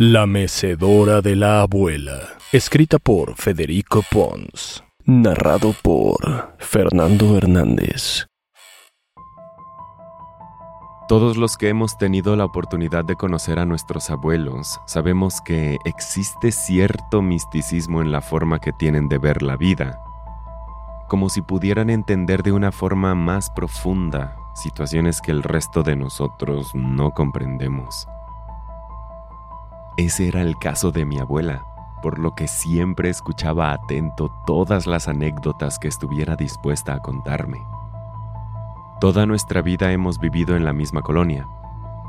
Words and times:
La 0.00 0.28
mecedora 0.28 1.22
de 1.22 1.34
la 1.34 1.60
abuela, 1.62 2.20
escrita 2.52 3.00
por 3.00 3.34
Federico 3.34 4.04
Pons, 4.08 4.84
narrado 5.04 5.74
por 5.82 6.54
Fernando 6.58 7.36
Hernández. 7.36 8.26
Todos 11.08 11.36
los 11.36 11.56
que 11.56 11.68
hemos 11.68 11.98
tenido 11.98 12.36
la 12.36 12.44
oportunidad 12.44 13.04
de 13.06 13.16
conocer 13.16 13.58
a 13.58 13.66
nuestros 13.66 14.08
abuelos 14.08 14.80
sabemos 14.86 15.40
que 15.40 15.78
existe 15.84 16.52
cierto 16.52 17.20
misticismo 17.20 18.00
en 18.00 18.12
la 18.12 18.20
forma 18.20 18.60
que 18.60 18.70
tienen 18.72 19.08
de 19.08 19.18
ver 19.18 19.42
la 19.42 19.56
vida, 19.56 19.98
como 21.08 21.28
si 21.28 21.42
pudieran 21.42 21.90
entender 21.90 22.44
de 22.44 22.52
una 22.52 22.70
forma 22.70 23.16
más 23.16 23.50
profunda 23.50 24.36
situaciones 24.54 25.20
que 25.20 25.32
el 25.32 25.42
resto 25.42 25.82
de 25.82 25.96
nosotros 25.96 26.72
no 26.76 27.10
comprendemos. 27.10 28.06
Ese 29.98 30.28
era 30.28 30.42
el 30.42 30.56
caso 30.56 30.92
de 30.92 31.04
mi 31.04 31.18
abuela, 31.18 31.66
por 32.02 32.20
lo 32.20 32.36
que 32.36 32.46
siempre 32.46 33.10
escuchaba 33.10 33.72
atento 33.72 34.30
todas 34.46 34.86
las 34.86 35.08
anécdotas 35.08 35.80
que 35.80 35.88
estuviera 35.88 36.36
dispuesta 36.36 36.94
a 36.94 37.00
contarme. 37.00 37.66
Toda 39.00 39.26
nuestra 39.26 39.60
vida 39.60 39.90
hemos 39.90 40.20
vivido 40.20 40.54
en 40.54 40.64
la 40.64 40.72
misma 40.72 41.02
colonia. 41.02 41.48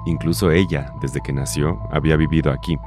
Incluso 0.05 0.51
ella, 0.51 0.93
desde 1.01 1.19
que 1.21 1.33
nació, 1.33 1.79
había 1.91 2.15
vivido 2.15 2.51
aquí, 2.51 2.77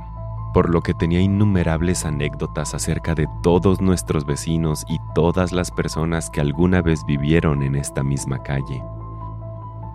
por 0.55 0.71
lo 0.71 0.83
que 0.83 0.95
tenía 0.95 1.21
innumerables 1.21 2.05
anécdotas 2.05 2.73
acerca 2.73 3.17
de 3.17 3.27
todos 3.43 3.81
nuestros 3.81 4.25
vecinos 4.25 4.85
y 4.89 5.01
todas 5.17 5.51
las 5.51 5.73
personas 5.73 6.31
que 6.31 6.41
alguna 6.41 6.81
vez 6.81 7.05
vivieron 7.05 7.65
en 7.65 7.75
esta 7.75 8.05
misma 8.05 8.45
calle. 8.45 8.85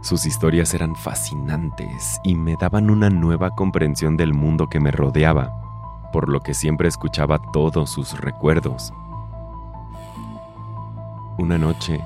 Sus 0.02 0.26
historias 0.26 0.74
eran 0.74 0.96
fascinantes 0.96 2.20
y 2.24 2.36
me 2.36 2.56
daban 2.56 2.90
una 2.90 3.10
nueva 3.10 3.56
comprensión 3.56 4.16
del 4.16 4.34
mundo 4.34 4.68
que 4.68 4.80
me 4.80 4.92
rodeaba, 4.92 6.10
por 6.14 6.30
lo 6.30 6.42
que 6.42 6.54
siempre 6.54 6.88
escuchaba 6.88 7.40
todos 7.52 7.90
sus 7.90 8.20
recuerdos. 8.20 8.94
Una 11.38 11.58
noche, 11.58 12.02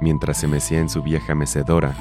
mientras 0.00 0.38
se 0.38 0.48
mecía 0.48 0.80
en 0.80 0.88
su 0.88 1.02
vieja 1.02 1.34
mecedora, 1.34 1.94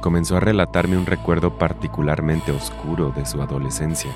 comenzó 0.00 0.36
a 0.36 0.40
relatarme 0.40 0.96
un 0.96 1.06
recuerdo 1.06 1.58
particularmente 1.58 2.52
oscuro 2.52 3.10
de 3.10 3.26
su 3.26 3.40
adolescencia. 3.42 4.10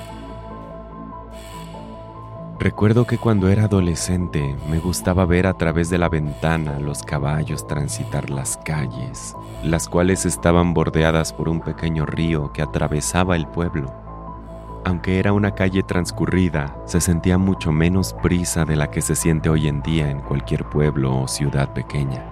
Recuerdo 2.59 3.07
que 3.07 3.19
cuando 3.19 3.49
era 3.49 3.65
adolescente 3.65 4.57
me 4.71 4.79
gustaba 4.79 5.27
ver 5.27 5.47
a 5.47 5.53
través 5.53 5.91
de 5.91 5.99
la 5.99 6.09
ventana 6.09 6.81
los 6.81 7.03
caballos 7.03 7.67
transitar 7.67 8.31
las 8.31 8.57
calles, 8.57 9.37
las 9.63 9.89
cuales 9.89 10.25
estaban 10.25 10.73
bordeadas 10.73 11.35
por 11.35 11.51
un 11.51 11.61
pequeño 11.61 12.07
río 12.07 12.53
que 12.55 12.63
atravesaba 12.63 13.37
el 13.37 13.47
pueblo. 13.47 13.93
Aunque 14.87 15.19
era 15.19 15.35
una 15.35 15.55
calle 15.55 15.83
transcurrida, 15.83 16.75
se 16.87 17.03
sentía 17.03 17.37
mucho 17.37 17.73
menos 17.73 18.15
prisa 18.23 18.65
de 18.65 18.77
la 18.77 18.91
que 18.91 19.03
se 19.03 19.17
siente 19.17 19.51
hoy 19.51 19.69
en 19.69 19.83
día 19.83 20.11
en 20.11 20.21
cualquier 20.21 20.65
pueblo 20.65 21.15
o 21.21 21.29
ciudad 21.29 21.75
pequeña. 21.75 22.25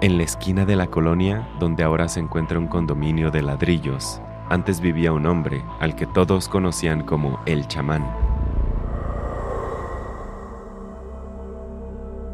En 0.00 0.16
la 0.16 0.22
esquina 0.22 0.64
de 0.64 0.76
la 0.76 0.86
colonia, 0.86 1.48
donde 1.58 1.82
ahora 1.82 2.06
se 2.06 2.20
encuentra 2.20 2.58
un 2.58 2.68
condominio 2.68 3.32
de 3.32 3.42
ladrillos, 3.42 4.20
antes 4.48 4.80
vivía 4.80 5.12
un 5.12 5.26
hombre 5.26 5.64
al 5.80 5.96
que 5.96 6.06
todos 6.06 6.48
conocían 6.48 7.02
como 7.02 7.40
el 7.46 7.66
chamán 7.66 8.27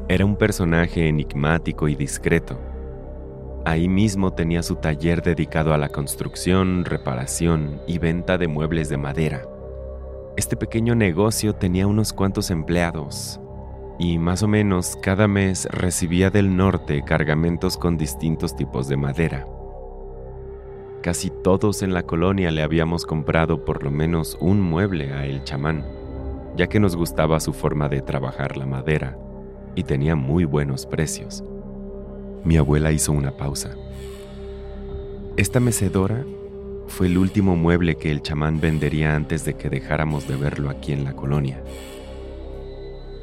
Era 0.07 0.27
un 0.27 0.37
personaje 0.37 1.09
enigmático 1.09 1.89
y 1.89 1.95
discreto. 1.95 2.61
Ahí 3.65 3.89
mismo 3.89 4.35
tenía 4.35 4.63
su 4.63 4.77
taller 4.77 5.23
dedicado 5.23 5.73
a 5.73 5.79
la 5.79 5.89
construcción, 5.89 6.85
reparación 6.85 7.81
y 7.87 7.97
venta 7.97 8.37
de 8.37 8.47
muebles 8.47 8.91
de 8.91 8.99
madera. 8.99 9.49
Este 10.37 10.57
pequeño 10.59 10.95
negocio 10.95 11.55
tenía 11.55 11.87
unos 11.87 12.13
cuantos 12.13 12.51
empleados 12.51 13.41
y 13.99 14.19
más 14.19 14.43
o 14.43 14.49
menos 14.49 14.99
cada 15.01 15.27
mes 15.27 15.67
recibía 15.71 16.29
del 16.29 16.55
norte 16.55 17.03
cargamentos 17.03 17.79
con 17.79 17.97
distintos 17.97 18.55
tipos 18.55 18.89
de 18.89 18.99
madera. 18.99 19.49
Casi 21.01 21.31
todos 21.31 21.83
en 21.83 21.95
la 21.95 22.03
colonia 22.03 22.51
le 22.51 22.63
habíamos 22.63 23.07
comprado 23.07 23.65
por 23.65 23.83
lo 23.83 23.91
menos 23.91 24.37
un 24.39 24.61
mueble 24.61 25.15
a 25.15 25.25
el 25.25 25.45
chamán, 25.45 25.83
ya 26.57 26.67
que 26.67 26.79
nos 26.79 26.95
gustaba 26.95 27.41
su 27.41 27.55
forma 27.55 27.89
de 27.89 28.03
trabajar 28.03 28.59
la 28.59 28.67
madera 28.67 29.24
y 29.75 29.85
tenía 29.85 30.17
muy 30.17 30.45
buenos 30.45 30.87
precios. 30.87 31.45
Mi 32.45 32.57
abuela 32.57 32.93
hizo 32.93 33.13
una 33.13 33.37
pausa. 33.37 33.75
Esta 35.37 35.61
mecedora 35.61 36.25
fue 36.87 37.07
el 37.07 37.19
último 37.19 37.57
mueble 37.57 37.97
que 37.97 38.11
el 38.11 38.23
chamán 38.23 38.61
vendería 38.61 39.17
antes 39.17 39.45
de 39.45 39.55
que 39.55 39.71
dejáramos 39.71 40.29
de 40.29 40.37
verlo 40.37 40.71
aquí 40.71 40.93
en 40.93 41.05
la 41.05 41.15
colonia. 41.15 41.63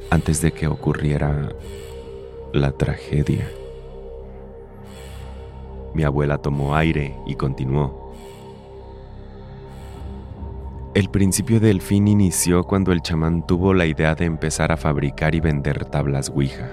Antes 0.09 0.41
de 0.41 0.51
que 0.51 0.67
ocurriera 0.67 1.55
la 2.53 2.71
tragedia. 2.71 3.49
Mi 5.93 6.03
abuela 6.03 6.37
tomó 6.37 6.75
aire 6.75 7.15
y 7.27 7.35
continuó. 7.35 8.00
El 10.93 11.09
principio 11.09 11.61
del 11.61 11.79
fin 11.79 12.09
inició 12.09 12.65
cuando 12.65 12.91
el 12.91 13.01
chamán 13.01 13.47
tuvo 13.47 13.73
la 13.73 13.85
idea 13.85 14.13
de 14.13 14.25
empezar 14.25 14.73
a 14.73 14.77
fabricar 14.77 15.33
y 15.35 15.39
vender 15.39 15.85
tablas 15.85 16.29
Ouija. 16.29 16.69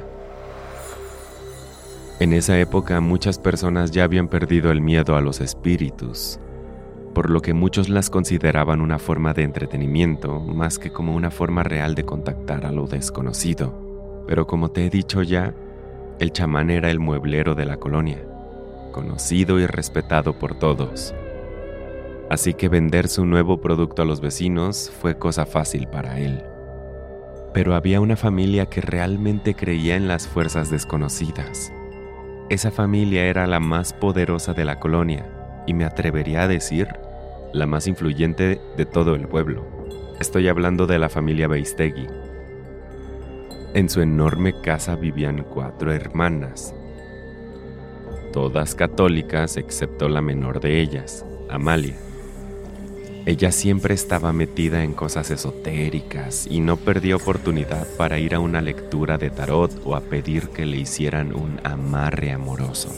En 2.19 2.33
esa 2.33 2.59
época 2.59 3.01
muchas 3.01 3.39
personas 3.39 3.93
ya 3.93 4.03
habían 4.03 4.27
perdido 4.27 4.73
el 4.73 4.81
miedo 4.81 5.15
a 5.15 5.21
los 5.21 5.41
espíritus, 5.41 6.41
por 7.15 7.31
lo 7.31 7.41
que 7.41 7.55
muchos 7.55 7.89
las 7.89 8.11
consideraban 8.11 8.81
una 8.81 8.99
forma 8.99 9.34
de 9.34 9.45
entretenimiento 9.45 10.41
más 10.41 10.81
que 10.81 10.91
como 10.91 11.15
una 11.15 11.31
forma 11.31 11.62
real 11.62 11.95
de 11.95 12.03
contactar 12.05 12.67
a 12.67 12.73
lo 12.73 12.89
desconocido. 12.89 14.25
Pero 14.27 14.49
como 14.49 14.73
te 14.73 14.84
he 14.84 14.91
dicho 14.91 15.23
ya, 15.23 15.55
el 16.19 16.33
chamán 16.33 16.71
era 16.71 16.91
el 16.91 16.99
mueblero 16.99 17.55
de 17.55 17.67
la 17.67 17.77
colonia, 17.77 18.21
conocido 18.91 19.61
y 19.61 19.67
respetado 19.67 20.37
por 20.41 20.59
todos 20.59 21.15
así 22.31 22.55
que 22.55 22.69
vender 22.69 23.09
su 23.09 23.25
nuevo 23.25 23.61
producto 23.61 24.03
a 24.03 24.05
los 24.05 24.21
vecinos 24.21 24.93
fue 25.00 25.19
cosa 25.19 25.47
fácil 25.47 25.87
para 25.89 26.19
él. 26.19 26.43
Pero 27.55 27.75
había 27.75 28.00
una 28.00 28.16
familia 28.16 28.66
que 28.66 28.81
realmente 28.81 29.55
creía 29.55 29.97
en 29.97 30.09
las 30.09 30.28
fuerzas 30.28 30.71
desconocidas. 30.71 31.72
Esa 32.50 32.71
familia 32.71 33.25
era 33.25 33.47
la 33.47 33.61
más 33.61 33.93
poderosa 33.93 34.55
de 34.55 34.65
la 34.65 34.78
colonia 34.78 35.27
y 35.66 35.75
me 35.75 35.84
atrevería 35.84 36.43
a 36.43 36.49
decir 36.49 36.89
la 37.53 37.66
más 37.66 37.87
influyente 37.87 38.60
de 38.77 38.87
todo 38.87 39.15
el 39.15 39.28
pueblo. 39.28 39.66
Estoy 40.21 40.49
hablando 40.49 40.87
de 40.87 40.99
la 40.99 41.09
familia 41.09 41.49
Beistegui. 41.49 42.06
En 43.75 43.89
su 43.89 44.00
enorme 44.00 44.60
casa 44.62 44.97
vivían 44.97 45.45
cuatro 45.45 45.93
hermanas, 45.93 46.75
todas 48.33 48.75
católicas 48.75 49.56
excepto 49.56 50.09
la 50.09 50.22
menor 50.22 50.60
de 50.60 50.81
ellas, 50.81 51.25
Amalia. 51.50 52.08
Ella 53.28 53.53
siempre 53.53 53.93
estaba 53.93 54.33
metida 54.33 54.83
en 54.83 54.95
cosas 54.95 55.30
esotéricas 55.30 56.47
y 56.51 56.60
no 56.60 56.78
perdía 56.78 57.15
oportunidad 57.15 57.86
para 57.98 58.19
ir 58.19 58.34
a 58.34 58.41
una 58.41 58.63
lectura 58.63 59.19
de 59.19 59.28
tarot 59.28 59.83
o 59.84 59.97
a 59.97 60.01
pedir 60.01 60.48
que 60.48 60.65
le 60.65 60.78
hicieran 60.78 61.34
un 61.34 61.60
amarre 61.63 62.33
amoroso. 62.33 62.89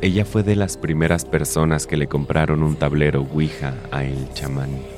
Ella 0.00 0.24
fue 0.24 0.44
de 0.44 0.54
las 0.54 0.76
primeras 0.76 1.24
personas 1.24 1.88
que 1.88 1.96
le 1.96 2.06
compraron 2.06 2.62
un 2.62 2.76
tablero 2.76 3.22
Ouija 3.22 3.74
a 3.90 4.04
el 4.04 4.32
chamán. 4.34 4.95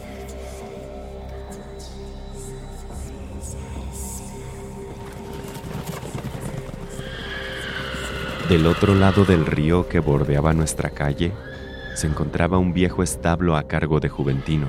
Del 8.48 8.66
otro 8.66 8.94
lado 8.94 9.26
del 9.26 9.44
río 9.44 9.88
que 9.88 10.00
bordeaba 10.00 10.54
nuestra 10.54 10.88
calle, 10.88 11.32
se 11.94 12.06
encontraba 12.06 12.56
un 12.56 12.72
viejo 12.72 13.02
establo 13.02 13.56
a 13.56 13.64
cargo 13.64 14.00
de 14.00 14.08
Juventino. 14.08 14.68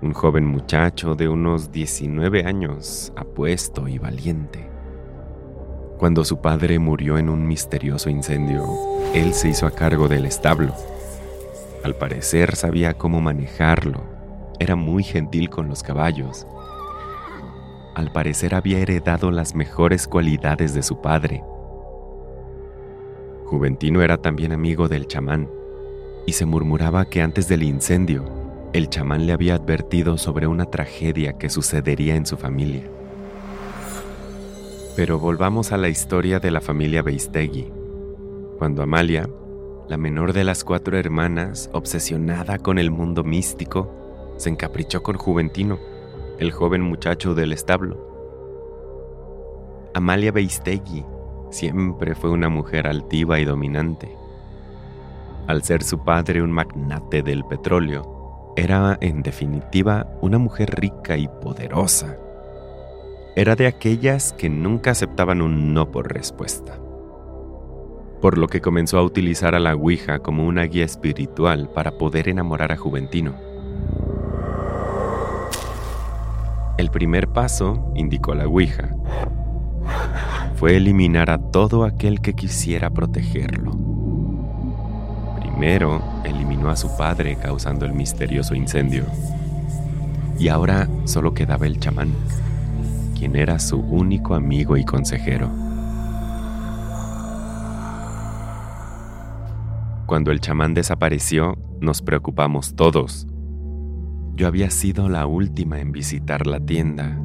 Un 0.00 0.12
joven 0.12 0.46
muchacho 0.46 1.16
de 1.16 1.28
unos 1.28 1.72
19 1.72 2.44
años, 2.44 3.12
apuesto 3.16 3.88
y 3.88 3.98
valiente. 3.98 4.70
Cuando 5.98 6.24
su 6.24 6.40
padre 6.40 6.78
murió 6.78 7.18
en 7.18 7.30
un 7.30 7.48
misterioso 7.48 8.10
incendio, 8.10 8.64
él 9.12 9.34
se 9.34 9.48
hizo 9.48 9.66
a 9.66 9.72
cargo 9.72 10.06
del 10.06 10.24
establo, 10.24 10.72
Al 11.82 11.96
parecer 11.96 12.54
sabía 12.54 12.94
cómo 12.94 13.20
manejarlo. 13.20 14.04
Era 14.60 14.76
muy 14.76 15.02
gentil 15.02 15.50
con 15.50 15.68
los 15.68 15.82
caballos. 15.82 16.46
Al 17.96 18.12
parecer 18.12 18.54
había 18.54 18.78
heredado 18.78 19.32
las 19.32 19.56
mejores 19.56 20.06
cualidades 20.06 20.74
de 20.74 20.84
su 20.84 21.00
padre. 21.00 21.42
Juventino 23.46 24.02
era 24.02 24.18
también 24.18 24.50
amigo 24.50 24.88
del 24.88 25.06
chamán 25.06 25.48
y 26.26 26.32
se 26.32 26.46
murmuraba 26.46 27.04
que 27.04 27.22
antes 27.22 27.46
del 27.46 27.62
incendio, 27.62 28.24
el 28.72 28.90
chamán 28.90 29.24
le 29.26 29.32
había 29.32 29.54
advertido 29.54 30.18
sobre 30.18 30.48
una 30.48 30.66
tragedia 30.66 31.38
que 31.38 31.48
sucedería 31.48 32.16
en 32.16 32.26
su 32.26 32.36
familia. 32.36 32.82
Pero 34.96 35.20
volvamos 35.20 35.70
a 35.70 35.76
la 35.76 35.88
historia 35.88 36.40
de 36.40 36.50
la 36.50 36.60
familia 36.60 37.02
Beistegui. 37.02 37.70
Cuando 38.58 38.82
Amalia, 38.82 39.30
la 39.88 39.96
menor 39.96 40.32
de 40.32 40.42
las 40.42 40.64
cuatro 40.64 40.98
hermanas, 40.98 41.70
obsesionada 41.72 42.58
con 42.58 42.78
el 42.78 42.90
mundo 42.90 43.22
místico, 43.22 44.34
se 44.38 44.50
encaprichó 44.50 45.04
con 45.04 45.16
Juventino, 45.16 45.78
el 46.40 46.50
joven 46.50 46.82
muchacho 46.82 47.36
del 47.36 47.52
establo. 47.52 47.96
Amalia 49.94 50.32
Beistegui 50.32 51.04
siempre 51.50 52.14
fue 52.14 52.30
una 52.30 52.48
mujer 52.48 52.86
altiva 52.86 53.38
y 53.38 53.44
dominante. 53.44 54.16
Al 55.46 55.62
ser 55.62 55.82
su 55.82 56.02
padre 56.04 56.42
un 56.42 56.50
magnate 56.50 57.22
del 57.22 57.44
petróleo, 57.44 58.52
era 58.56 58.96
en 59.00 59.22
definitiva 59.22 60.06
una 60.20 60.38
mujer 60.38 60.70
rica 60.80 61.16
y 61.16 61.28
poderosa. 61.28 62.16
Era 63.36 63.54
de 63.54 63.66
aquellas 63.66 64.32
que 64.32 64.48
nunca 64.48 64.92
aceptaban 64.92 65.42
un 65.42 65.74
no 65.74 65.90
por 65.90 66.12
respuesta. 66.12 66.78
Por 68.20 68.38
lo 68.38 68.48
que 68.48 68.62
comenzó 68.62 68.98
a 68.98 69.02
utilizar 69.02 69.54
a 69.54 69.60
la 69.60 69.74
Ouija 69.74 70.20
como 70.20 70.46
una 70.46 70.62
guía 70.64 70.86
espiritual 70.86 71.68
para 71.68 71.98
poder 71.98 72.28
enamorar 72.28 72.72
a 72.72 72.76
Juventino. 72.76 73.34
El 76.78 76.90
primer 76.90 77.28
paso, 77.28 77.92
indicó 77.94 78.34
la 78.34 78.46
Ouija, 78.46 78.96
fue 80.56 80.76
eliminar 80.76 81.30
a 81.30 81.38
todo 81.38 81.84
aquel 81.84 82.20
que 82.20 82.34
quisiera 82.34 82.90
protegerlo. 82.90 83.72
Primero, 85.40 86.02
eliminó 86.24 86.70
a 86.70 86.76
su 86.76 86.96
padre 86.96 87.36
causando 87.36 87.84
el 87.84 87.92
misterioso 87.92 88.54
incendio. 88.54 89.04
Y 90.38 90.48
ahora 90.48 90.88
solo 91.04 91.34
quedaba 91.34 91.66
el 91.66 91.78
chamán, 91.78 92.10
quien 93.18 93.36
era 93.36 93.58
su 93.58 93.78
único 93.78 94.34
amigo 94.34 94.76
y 94.76 94.84
consejero. 94.84 95.50
Cuando 100.06 100.30
el 100.30 100.40
chamán 100.40 100.72
desapareció, 100.72 101.58
nos 101.80 102.00
preocupamos 102.00 102.76
todos. 102.76 103.26
Yo 104.34 104.46
había 104.46 104.70
sido 104.70 105.08
la 105.08 105.26
última 105.26 105.80
en 105.80 105.92
visitar 105.92 106.46
la 106.46 106.60
tienda 106.60 107.18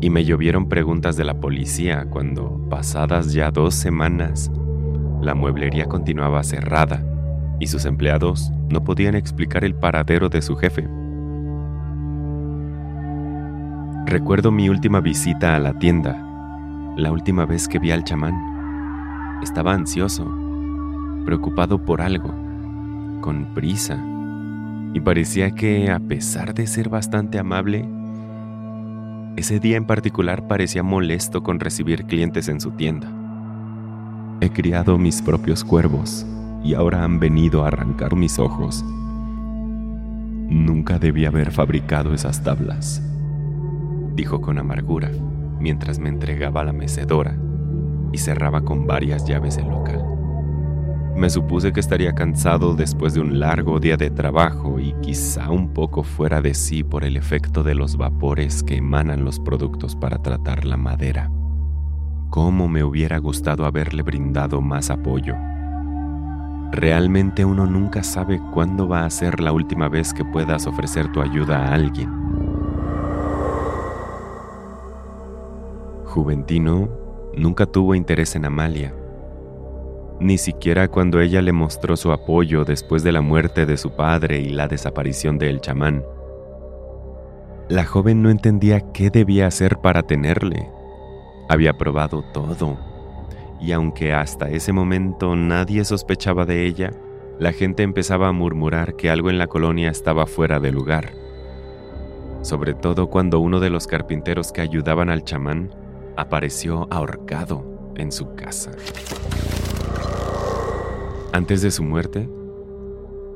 y 0.00 0.10
me 0.10 0.24
llovieron 0.24 0.68
preguntas 0.68 1.16
de 1.16 1.24
la 1.24 1.40
policía 1.40 2.06
cuando, 2.08 2.66
pasadas 2.70 3.32
ya 3.32 3.50
dos 3.50 3.74
semanas, 3.74 4.50
la 5.20 5.34
mueblería 5.34 5.86
continuaba 5.86 6.42
cerrada 6.44 7.02
y 7.58 7.66
sus 7.66 7.84
empleados 7.84 8.52
no 8.68 8.84
podían 8.84 9.16
explicar 9.16 9.64
el 9.64 9.74
paradero 9.74 10.28
de 10.28 10.42
su 10.42 10.56
jefe. 10.56 10.88
Recuerdo 14.06 14.52
mi 14.52 14.68
última 14.68 15.00
visita 15.00 15.56
a 15.56 15.58
la 15.58 15.74
tienda, 15.74 16.16
la 16.96 17.10
última 17.10 17.44
vez 17.44 17.66
que 17.68 17.78
vi 17.78 17.90
al 17.90 18.04
chamán. 18.04 19.40
Estaba 19.42 19.74
ansioso, 19.74 20.32
preocupado 21.24 21.84
por 21.84 22.00
algo, 22.00 22.32
con 23.20 23.52
prisa, 23.54 24.02
y 24.94 25.00
parecía 25.00 25.50
que, 25.50 25.90
a 25.90 25.98
pesar 25.98 26.54
de 26.54 26.66
ser 26.66 26.88
bastante 26.88 27.38
amable, 27.38 27.86
ese 29.38 29.60
día 29.60 29.76
en 29.76 29.84
particular 29.84 30.48
parecía 30.48 30.82
molesto 30.82 31.42
con 31.42 31.60
recibir 31.60 32.04
clientes 32.04 32.48
en 32.48 32.60
su 32.60 32.72
tienda. 32.72 33.08
He 34.40 34.50
criado 34.50 34.98
mis 34.98 35.22
propios 35.22 35.64
cuervos 35.64 36.26
y 36.64 36.74
ahora 36.74 37.04
han 37.04 37.20
venido 37.20 37.64
a 37.64 37.68
arrancar 37.68 38.16
mis 38.16 38.38
ojos. 38.38 38.84
Nunca 40.48 40.98
debí 40.98 41.24
haber 41.24 41.52
fabricado 41.52 42.14
esas 42.14 42.42
tablas, 42.42 43.02
dijo 44.14 44.40
con 44.40 44.58
amargura 44.58 45.10
mientras 45.60 45.98
me 45.98 46.08
entregaba 46.08 46.64
la 46.64 46.72
mecedora 46.72 47.36
y 48.12 48.18
cerraba 48.18 48.62
con 48.62 48.86
varias 48.86 49.26
llaves 49.26 49.56
el 49.56 49.68
local. 49.68 50.17
Me 51.18 51.28
supuse 51.28 51.72
que 51.72 51.80
estaría 51.80 52.14
cansado 52.14 52.76
después 52.76 53.12
de 53.12 53.20
un 53.20 53.40
largo 53.40 53.80
día 53.80 53.96
de 53.96 54.08
trabajo 54.08 54.78
y 54.78 54.92
quizá 55.02 55.50
un 55.50 55.74
poco 55.74 56.04
fuera 56.04 56.40
de 56.40 56.54
sí 56.54 56.84
por 56.84 57.02
el 57.02 57.16
efecto 57.16 57.64
de 57.64 57.74
los 57.74 57.96
vapores 57.96 58.62
que 58.62 58.76
emanan 58.76 59.24
los 59.24 59.40
productos 59.40 59.96
para 59.96 60.18
tratar 60.18 60.64
la 60.64 60.76
madera. 60.76 61.28
¿Cómo 62.30 62.68
me 62.68 62.84
hubiera 62.84 63.18
gustado 63.18 63.66
haberle 63.66 64.02
brindado 64.02 64.60
más 64.60 64.90
apoyo? 64.90 65.34
Realmente 66.70 67.44
uno 67.44 67.66
nunca 67.66 68.04
sabe 68.04 68.40
cuándo 68.52 68.86
va 68.86 69.04
a 69.04 69.10
ser 69.10 69.40
la 69.40 69.50
última 69.50 69.88
vez 69.88 70.14
que 70.14 70.24
puedas 70.24 70.68
ofrecer 70.68 71.10
tu 71.10 71.20
ayuda 71.20 71.66
a 71.66 71.74
alguien. 71.74 72.12
Juventino 76.04 76.88
nunca 77.36 77.66
tuvo 77.66 77.96
interés 77.96 78.36
en 78.36 78.44
Amalia, 78.44 78.94
ni 80.20 80.38
siquiera 80.38 80.88
cuando 80.88 81.20
ella 81.20 81.42
le 81.42 81.52
mostró 81.52 81.96
su 81.96 82.12
apoyo 82.12 82.64
después 82.64 83.02
de 83.02 83.12
la 83.12 83.20
muerte 83.20 83.66
de 83.66 83.76
su 83.76 83.90
padre 83.90 84.40
y 84.40 84.50
la 84.50 84.68
desaparición 84.68 85.38
del 85.38 85.60
chamán. 85.60 86.04
La 87.68 87.84
joven 87.84 88.22
no 88.22 88.30
entendía 88.30 88.80
qué 88.92 89.10
debía 89.10 89.46
hacer 89.46 89.78
para 89.78 90.02
tenerle. 90.02 90.68
Había 91.48 91.74
probado 91.74 92.22
todo 92.32 92.78
y 93.60 93.72
aunque 93.72 94.12
hasta 94.12 94.48
ese 94.48 94.72
momento 94.72 95.34
nadie 95.36 95.84
sospechaba 95.84 96.44
de 96.44 96.66
ella, 96.66 96.92
la 97.38 97.52
gente 97.52 97.82
empezaba 97.82 98.28
a 98.28 98.32
murmurar 98.32 98.94
que 98.96 99.10
algo 99.10 99.30
en 99.30 99.38
la 99.38 99.46
colonia 99.46 99.90
estaba 99.90 100.26
fuera 100.26 100.60
de 100.60 100.72
lugar. 100.72 101.12
Sobre 102.42 102.74
todo 102.74 103.08
cuando 103.08 103.40
uno 103.40 103.60
de 103.60 103.70
los 103.70 103.86
carpinteros 103.86 104.52
que 104.52 104.60
ayudaban 104.60 105.10
al 105.10 105.24
chamán 105.24 105.70
apareció 106.16 106.86
ahorcado 106.90 107.64
en 107.96 108.12
su 108.12 108.34
casa. 108.34 108.72
Antes 111.38 111.62
de 111.62 111.70
su 111.70 111.84
muerte, 111.84 112.28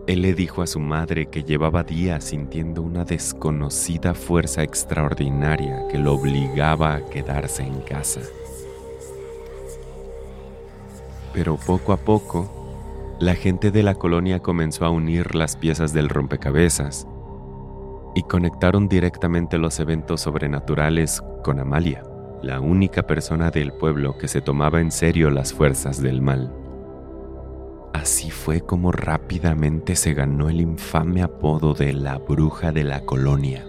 él 0.08 0.22
le 0.22 0.34
dijo 0.34 0.60
a 0.60 0.66
su 0.66 0.80
madre 0.80 1.26
que 1.26 1.44
llevaba 1.44 1.84
días 1.84 2.24
sintiendo 2.24 2.82
una 2.82 3.04
desconocida 3.04 4.12
fuerza 4.12 4.64
extraordinaria 4.64 5.86
que 5.88 5.98
lo 5.98 6.14
obligaba 6.14 6.96
a 6.96 7.06
quedarse 7.06 7.62
en 7.62 7.80
casa. 7.82 8.18
Pero 11.32 11.56
poco 11.64 11.92
a 11.92 11.96
poco, 11.96 13.16
la 13.20 13.36
gente 13.36 13.70
de 13.70 13.84
la 13.84 13.94
colonia 13.94 14.40
comenzó 14.40 14.84
a 14.84 14.90
unir 14.90 15.36
las 15.36 15.54
piezas 15.54 15.92
del 15.92 16.08
rompecabezas 16.08 17.06
y 18.16 18.24
conectaron 18.24 18.88
directamente 18.88 19.58
los 19.58 19.78
eventos 19.78 20.22
sobrenaturales 20.22 21.22
con 21.44 21.60
Amalia, 21.60 22.02
la 22.42 22.58
única 22.58 23.04
persona 23.04 23.52
del 23.52 23.72
pueblo 23.72 24.18
que 24.18 24.26
se 24.26 24.40
tomaba 24.40 24.80
en 24.80 24.90
serio 24.90 25.30
las 25.30 25.52
fuerzas 25.52 26.02
del 26.02 26.20
mal. 26.20 26.61
Así 27.92 28.30
fue 28.30 28.60
como 28.60 28.92
rápidamente 28.92 29.96
se 29.96 30.14
ganó 30.14 30.48
el 30.48 30.60
infame 30.60 31.22
apodo 31.22 31.74
de 31.74 31.92
la 31.92 32.18
bruja 32.18 32.72
de 32.72 32.84
la 32.84 33.00
colonia. 33.00 33.66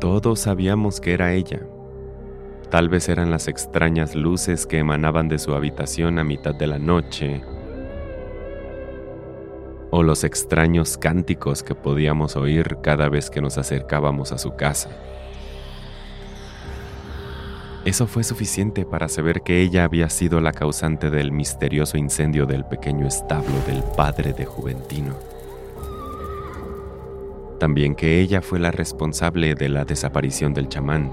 Todos 0.00 0.40
sabíamos 0.40 1.00
que 1.00 1.12
era 1.12 1.34
ella, 1.34 1.60
Tal 2.70 2.88
vez 2.88 3.08
eran 3.08 3.32
las 3.32 3.48
extrañas 3.48 4.14
luces 4.14 4.64
que 4.64 4.78
emanaban 4.78 5.28
de 5.28 5.40
su 5.40 5.54
habitación 5.54 6.20
a 6.20 6.24
mitad 6.24 6.54
de 6.54 6.68
la 6.68 6.78
noche, 6.78 7.42
o 9.90 10.04
los 10.04 10.22
extraños 10.22 10.96
cánticos 10.96 11.64
que 11.64 11.74
podíamos 11.74 12.36
oír 12.36 12.76
cada 12.80 13.08
vez 13.08 13.28
que 13.28 13.40
nos 13.40 13.58
acercábamos 13.58 14.30
a 14.30 14.38
su 14.38 14.54
casa. 14.54 14.88
Eso 17.84 18.06
fue 18.06 18.24
suficiente 18.24 18.84
para 18.84 19.08
saber 19.08 19.40
que 19.40 19.62
ella 19.62 19.84
había 19.84 20.10
sido 20.10 20.40
la 20.42 20.52
causante 20.52 21.08
del 21.08 21.32
misterioso 21.32 21.96
incendio 21.96 22.44
del 22.44 22.66
pequeño 22.66 23.06
establo 23.06 23.58
del 23.66 23.82
padre 23.96 24.34
de 24.34 24.44
Juventino. 24.44 25.14
También 27.58 27.94
que 27.94 28.20
ella 28.20 28.42
fue 28.42 28.58
la 28.58 28.70
responsable 28.70 29.54
de 29.54 29.70
la 29.70 29.86
desaparición 29.86 30.52
del 30.52 30.68
chamán 30.68 31.10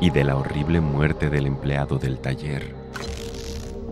y 0.00 0.08
de 0.08 0.24
la 0.24 0.36
horrible 0.36 0.80
muerte 0.80 1.28
del 1.28 1.46
empleado 1.46 1.98
del 1.98 2.18
taller. 2.18 2.74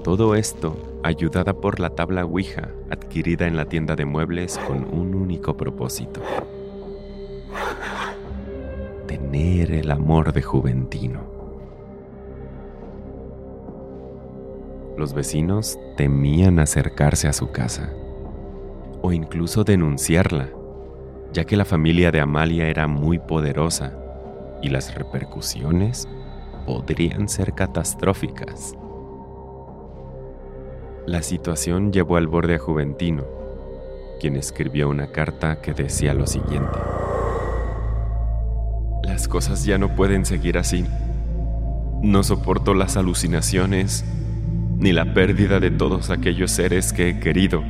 Todo 0.03 0.35
esto 0.35 1.01
ayudada 1.03 1.53
por 1.53 1.81
la 1.81 1.91
tabla 1.91 2.25
Ouija 2.25 2.71
adquirida 2.91 3.47
en 3.47 3.57
la 3.57 3.67
tienda 3.67 3.95
de 3.95 4.07
muebles 4.07 4.59
con 4.67 4.85
un 4.85 5.15
único 5.15 5.55
propósito. 5.57 6.23
Tener 9.07 9.73
el 9.73 9.91
amor 9.91 10.33
de 10.33 10.41
Juventino. 10.41 11.40
Los 15.01 15.15
vecinos 15.15 15.79
temían 15.97 16.59
acercarse 16.59 17.27
a 17.27 17.33
su 17.33 17.53
casa. 17.53 17.89
o 19.01 19.13
incluso 19.13 19.65
denunciarla, 19.65 20.51
ya 21.33 21.45
que 21.45 21.57
la 21.57 21.65
familia 21.65 22.11
de 22.11 22.21
Amalia 22.21 22.69
era 22.69 22.87
muy 22.87 23.19
poderosa 23.19 23.95
y 24.61 24.69
las 24.69 24.95
repercusiones 24.95 26.07
podrían 26.67 27.31
ser 27.31 27.55
catastróficas. 27.55 28.75
La 31.07 31.23
situación 31.23 31.95
llevó 31.95 32.19
al 32.19 32.27
borde 32.27 32.57
a 32.57 32.59
Juventino, 32.59 33.25
quien 34.21 34.37
escribió 34.37 34.91
una 34.91 35.07
carta 35.07 35.63
que 35.63 35.73
decía 35.73 36.13
lo 36.13 36.27
siguiente. 36.27 36.79
Las 39.03 39.29
cosas 39.29 39.65
ya 39.65 39.79
no 39.79 39.97
pueden 39.97 40.27
seguir 40.27 40.59
así. 40.59 40.85
No 42.03 42.23
soporto 42.23 42.75
las 42.75 42.99
alucinaciones 42.99 44.05
ni 44.81 44.93
la 44.95 45.13
pérdida 45.13 45.61
de 45.61 45.71
todos 45.71 46.09
aquellos 46.09 46.51
seres 46.51 46.95
que 46.95 47.11
he 47.11 47.21
querido. 47.21 47.63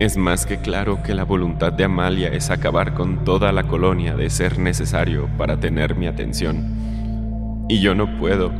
Es 0.00 0.16
más 0.16 0.46
que 0.46 0.58
claro 0.58 1.02
que 1.02 1.14
la 1.14 1.24
voluntad 1.24 1.70
de 1.70 1.84
Amalia 1.84 2.28
es 2.28 2.50
acabar 2.50 2.94
con 2.94 3.24
toda 3.24 3.52
la 3.52 3.64
colonia 3.64 4.16
de 4.16 4.30
ser 4.30 4.58
necesario 4.58 5.28
para 5.36 5.60
tener 5.60 5.94
mi 5.94 6.06
atención. 6.06 7.66
Y 7.68 7.80
yo 7.80 7.94
no 7.94 8.18
puedo, 8.18 8.50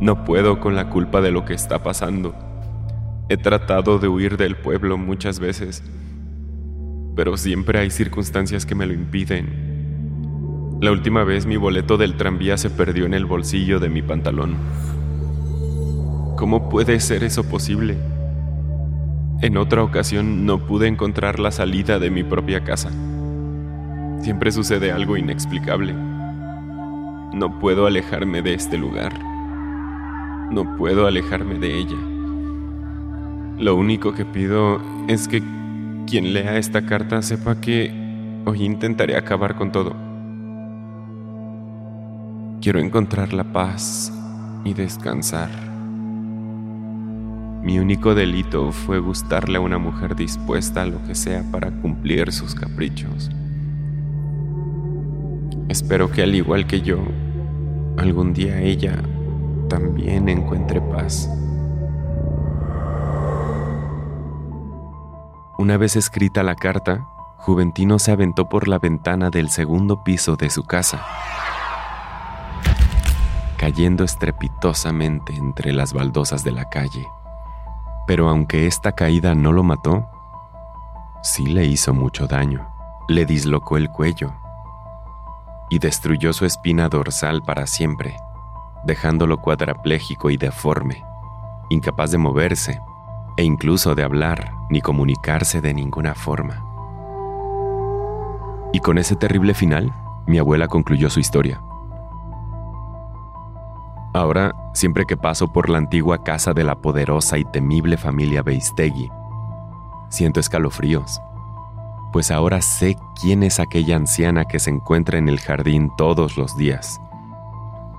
no 0.00 0.24
puedo 0.24 0.58
con 0.58 0.74
la 0.74 0.90
culpa 0.90 1.20
de 1.20 1.30
lo 1.30 1.44
que 1.44 1.54
está 1.54 1.84
pasando. 1.84 2.34
He 3.28 3.36
tratado 3.36 4.00
de 4.00 4.08
huir 4.08 4.36
del 4.36 4.56
pueblo 4.56 4.98
muchas 4.98 5.38
veces, 5.38 5.84
pero 7.14 7.36
siempre 7.36 7.78
hay 7.78 7.90
circunstancias 7.90 8.66
que 8.66 8.74
me 8.74 8.84
lo 8.84 8.92
impiden. 8.92 10.78
La 10.82 10.90
última 10.90 11.22
vez 11.22 11.46
mi 11.46 11.56
boleto 11.56 11.96
del 11.96 12.16
tranvía 12.16 12.56
se 12.56 12.68
perdió 12.68 13.06
en 13.06 13.14
el 13.14 13.26
bolsillo 13.26 13.78
de 13.78 13.88
mi 13.88 14.02
pantalón. 14.02 14.56
¿Cómo 16.36 16.68
puede 16.68 16.98
ser 17.00 17.24
eso 17.24 17.44
posible? 17.44 17.96
En 19.42 19.56
otra 19.56 19.82
ocasión 19.82 20.46
no 20.46 20.66
pude 20.66 20.88
encontrar 20.88 21.38
la 21.38 21.50
salida 21.50 21.98
de 21.98 22.10
mi 22.10 22.24
propia 22.24 22.64
casa. 22.64 22.90
Siempre 24.22 24.52
sucede 24.52 24.92
algo 24.92 25.16
inexplicable. 25.16 25.92
No 25.92 27.58
puedo 27.58 27.86
alejarme 27.86 28.40
de 28.40 28.54
este 28.54 28.78
lugar. 28.78 29.12
No 30.50 30.76
puedo 30.76 31.06
alejarme 31.06 31.58
de 31.58 31.78
ella. 31.78 31.96
Lo 33.58 33.76
único 33.76 34.14
que 34.14 34.24
pido 34.24 34.80
es 35.08 35.28
que 35.28 35.42
quien 36.06 36.32
lea 36.32 36.56
esta 36.56 36.86
carta 36.86 37.20
sepa 37.20 37.60
que 37.60 37.92
hoy 38.46 38.64
intentaré 38.64 39.16
acabar 39.16 39.56
con 39.56 39.72
todo. 39.72 39.94
Quiero 42.60 42.78
encontrar 42.78 43.32
la 43.32 43.44
paz 43.44 44.12
y 44.64 44.72
descansar. 44.72 45.71
Mi 47.62 47.78
único 47.78 48.16
delito 48.16 48.72
fue 48.72 48.98
gustarle 48.98 49.58
a 49.58 49.60
una 49.60 49.78
mujer 49.78 50.16
dispuesta 50.16 50.82
a 50.82 50.86
lo 50.86 51.00
que 51.04 51.14
sea 51.14 51.44
para 51.52 51.70
cumplir 51.70 52.32
sus 52.32 52.56
caprichos. 52.56 53.30
Espero 55.68 56.10
que 56.10 56.24
al 56.24 56.34
igual 56.34 56.66
que 56.66 56.80
yo, 56.80 56.98
algún 57.96 58.32
día 58.32 58.60
ella 58.60 59.00
también 59.68 60.28
encuentre 60.28 60.80
paz. 60.80 61.30
Una 65.56 65.76
vez 65.76 65.94
escrita 65.94 66.42
la 66.42 66.56
carta, 66.56 67.06
Juventino 67.38 68.00
se 68.00 68.10
aventó 68.10 68.48
por 68.48 68.66
la 68.66 68.80
ventana 68.80 69.30
del 69.30 69.50
segundo 69.50 70.02
piso 70.02 70.34
de 70.34 70.50
su 70.50 70.64
casa, 70.64 71.06
cayendo 73.56 74.02
estrepitosamente 74.02 75.32
entre 75.34 75.72
las 75.72 75.92
baldosas 75.92 76.42
de 76.42 76.50
la 76.50 76.68
calle. 76.68 77.06
Pero 78.06 78.28
aunque 78.28 78.66
esta 78.66 78.92
caída 78.92 79.34
no 79.34 79.52
lo 79.52 79.62
mató, 79.62 80.08
sí 81.22 81.46
le 81.46 81.64
hizo 81.64 81.94
mucho 81.94 82.26
daño. 82.26 82.68
Le 83.08 83.26
dislocó 83.26 83.76
el 83.76 83.88
cuello 83.90 84.32
y 85.70 85.78
destruyó 85.78 86.32
su 86.32 86.44
espina 86.44 86.88
dorsal 86.88 87.42
para 87.42 87.66
siempre, 87.66 88.16
dejándolo 88.84 89.38
cuadrapléjico 89.38 90.30
y 90.30 90.36
deforme, 90.36 91.02
incapaz 91.70 92.10
de 92.10 92.18
moverse 92.18 92.80
e 93.36 93.44
incluso 93.44 93.94
de 93.94 94.02
hablar 94.02 94.52
ni 94.68 94.80
comunicarse 94.80 95.60
de 95.60 95.72
ninguna 95.72 96.14
forma. 96.14 96.62
Y 98.72 98.80
con 98.80 98.98
ese 98.98 99.16
terrible 99.16 99.54
final, 99.54 99.92
mi 100.26 100.38
abuela 100.38 100.68
concluyó 100.68 101.10
su 101.10 101.20
historia. 101.20 101.62
Ahora, 104.12 104.54
siempre 104.74 105.06
que 105.06 105.16
paso 105.16 105.52
por 105.52 105.68
la 105.68 105.78
antigua 105.78 106.22
casa 106.22 106.52
de 106.52 106.64
la 106.64 106.76
poderosa 106.76 107.38
y 107.38 107.44
temible 107.44 107.96
familia 107.96 108.42
Beistegui, 108.42 109.10
siento 110.10 110.40
escalofríos, 110.40 111.20
pues 112.12 112.30
ahora 112.30 112.60
sé 112.60 112.96
quién 113.20 113.42
es 113.42 113.58
aquella 113.58 113.96
anciana 113.96 114.44
que 114.44 114.58
se 114.58 114.70
encuentra 114.70 115.16
en 115.16 115.28
el 115.28 115.40
jardín 115.40 115.90
todos 115.96 116.36
los 116.36 116.56
días, 116.56 117.00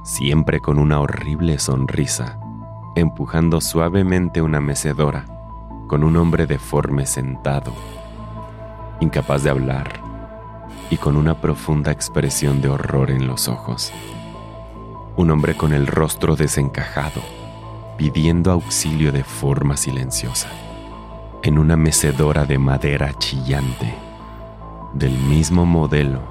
siempre 0.03 0.59
con 0.59 0.77
una 0.77 0.99
horrible 0.99 1.57
sonrisa 1.57 2.39
empujando 2.95 3.59
suavemente 3.59 4.41
una 4.41 4.61
mecedora 4.61 5.25
con 5.87 6.03
un 6.03 6.15
hombre 6.15 6.47
deforme 6.47 7.05
sentado, 7.05 7.73
incapaz 8.99 9.43
de 9.43 9.49
hablar 9.49 10.01
y 10.89 10.97
con 10.97 11.17
una 11.17 11.39
profunda 11.39 11.91
expresión 11.91 12.61
de 12.61 12.69
horror 12.69 13.11
en 13.11 13.27
los 13.27 13.47
ojos. 13.47 13.91
Un 15.15 15.29
hombre 15.29 15.55
con 15.55 15.73
el 15.73 15.85
rostro 15.85 16.35
desencajado, 16.35 17.21
pidiendo 17.97 18.51
auxilio 18.51 19.11
de 19.11 19.23
forma 19.23 19.77
silenciosa, 19.77 20.49
en 21.43 21.59
una 21.59 21.77
mecedora 21.77 22.45
de 22.45 22.57
madera 22.57 23.13
chillante, 23.19 23.93
del 24.93 25.17
mismo 25.17 25.65
modelo 25.65 26.21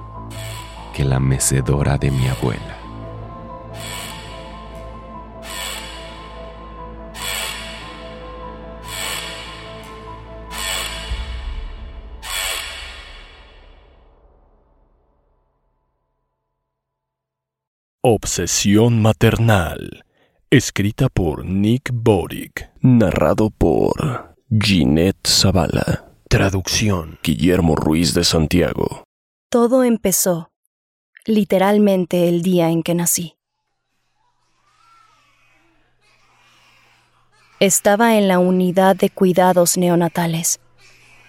que 0.92 1.04
la 1.04 1.20
mecedora 1.20 1.96
de 1.96 2.10
mi 2.10 2.26
abuela. 2.26 2.81
Obsesión 18.04 19.00
maternal. 19.00 20.04
Escrita 20.50 21.08
por 21.08 21.44
Nick 21.44 21.90
Boric. 21.92 22.68
Narrado 22.80 23.50
por 23.50 24.34
Ginette 24.50 25.24
Zavala. 25.24 26.12
Traducción. 26.28 27.20
Guillermo 27.22 27.76
Ruiz 27.76 28.12
de 28.12 28.24
Santiago. 28.24 29.04
Todo 29.48 29.84
empezó, 29.84 30.50
literalmente, 31.26 32.28
el 32.28 32.42
día 32.42 32.70
en 32.70 32.82
que 32.82 32.96
nací. 32.96 33.36
Estaba 37.60 38.16
en 38.16 38.26
la 38.26 38.40
unidad 38.40 38.96
de 38.96 39.10
cuidados 39.10 39.78
neonatales 39.78 40.58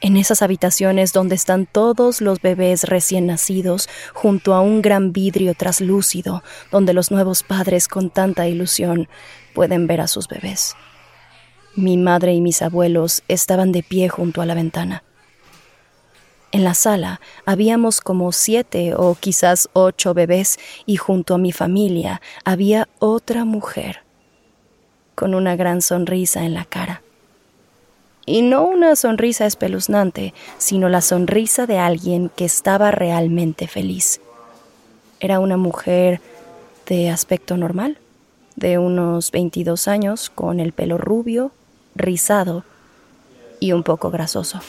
en 0.04 0.18
esas 0.18 0.42
habitaciones 0.42 1.14
donde 1.14 1.34
están 1.34 1.66
todos 1.66 2.20
los 2.20 2.42
bebés 2.42 2.84
recién 2.84 3.26
nacidos, 3.26 3.88
junto 4.14 4.54
a 4.54 4.60
un 4.60 4.82
gran 4.82 5.14
vidrio 5.14 5.54
traslúcido, 5.56 6.44
donde 6.72 6.94
los 6.94 7.10
nuevos 7.10 7.42
padres 7.42 7.88
con 7.88 8.10
tanta 8.10 8.50
ilusión 8.50 9.08
pueden 9.56 9.88
ver 9.88 10.02
a 10.02 10.08
sus 10.08 10.28
bebés. 10.28 10.76
Mi 11.76 11.96
madre 11.96 12.34
y 12.34 12.42
mis 12.42 12.62
abuelos 12.62 13.24
estaban 13.30 13.72
de 13.72 13.82
pie 13.82 14.10
junto 14.10 14.42
a 14.42 14.46
la 14.46 14.56
ventana. 14.56 15.04
En 16.52 16.66
la 16.66 16.74
sala 16.74 17.22
habíamos 17.46 18.02
como 18.02 18.34
siete 18.34 18.96
o 18.96 19.16
quizás 19.16 19.70
ocho 19.72 20.14
bebés 20.14 20.60
y 20.86 20.98
junto 20.98 21.36
a 21.36 21.38
mi 21.38 21.54
familia 21.54 22.22
había 22.44 22.90
otra 23.00 23.46
mujer, 23.46 24.04
con 25.16 25.34
una 25.34 25.56
gran 25.56 25.82
sonrisa 25.82 26.44
en 26.44 26.56
la 26.56 26.66
cara. 26.66 27.04
Y 28.26 28.42
no 28.42 28.66
una 28.66 28.96
sonrisa 28.96 29.46
espeluznante, 29.46 30.34
sino 30.58 30.88
la 30.88 31.02
sonrisa 31.02 31.66
de 31.66 31.78
alguien 31.78 32.30
que 32.30 32.46
estaba 32.46 32.92
realmente 32.92 33.68
feliz. 33.68 34.22
Era 35.20 35.40
una 35.40 35.58
mujer 35.58 36.22
de 36.88 37.10
aspecto 37.10 37.58
normal, 37.58 37.98
de 38.56 38.78
unos 38.78 39.32
22 39.32 39.88
años, 39.88 40.30
con 40.30 40.62
el 40.62 40.72
pelo 40.72 40.98
rubio, 40.98 41.52
rizado 41.96 42.64
y 43.60 43.74
un 43.74 43.84
poco 43.84 44.10
grasoso. 44.10 44.62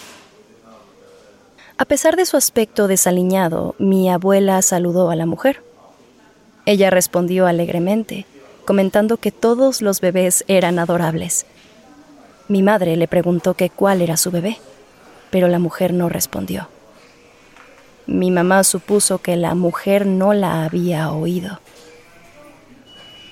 A 1.77 1.85
pesar 1.85 2.17
de 2.17 2.27
su 2.27 2.37
aspecto 2.37 2.89
desaliñado, 2.89 3.77
mi 3.79 4.11
abuela 4.11 4.63
saludó 4.63 5.11
a 5.11 5.17
la 5.17 5.27
mujer. 5.27 5.63
Ella 6.67 6.91
respondió 6.91 7.47
alegremente, 7.47 8.27
comentando 8.65 9.17
que 9.17 9.31
todos 9.31 9.81
los 9.81 10.01
bebés 10.01 10.45
eran 10.49 10.79
adorables 10.79 11.47
mi 12.49 12.63
madre 12.63 12.97
le 12.97 13.09
preguntó 13.09 13.55
que 13.55 13.71
cuál 13.71 14.03
era 14.03 14.17
su 14.17 14.31
bebé, 14.31 14.59
pero 15.31 15.49
la 15.49 15.59
mujer 15.59 15.93
no 15.93 16.09
respondió. 16.09 16.69
Mi 18.07 18.31
mamá 18.31 18.65
supuso 18.65 19.19
que 19.19 19.37
la 19.37 19.55
mujer 19.55 20.07
no 20.07 20.35
la 20.35 20.65
había 20.65 21.11
oído. 21.11 21.61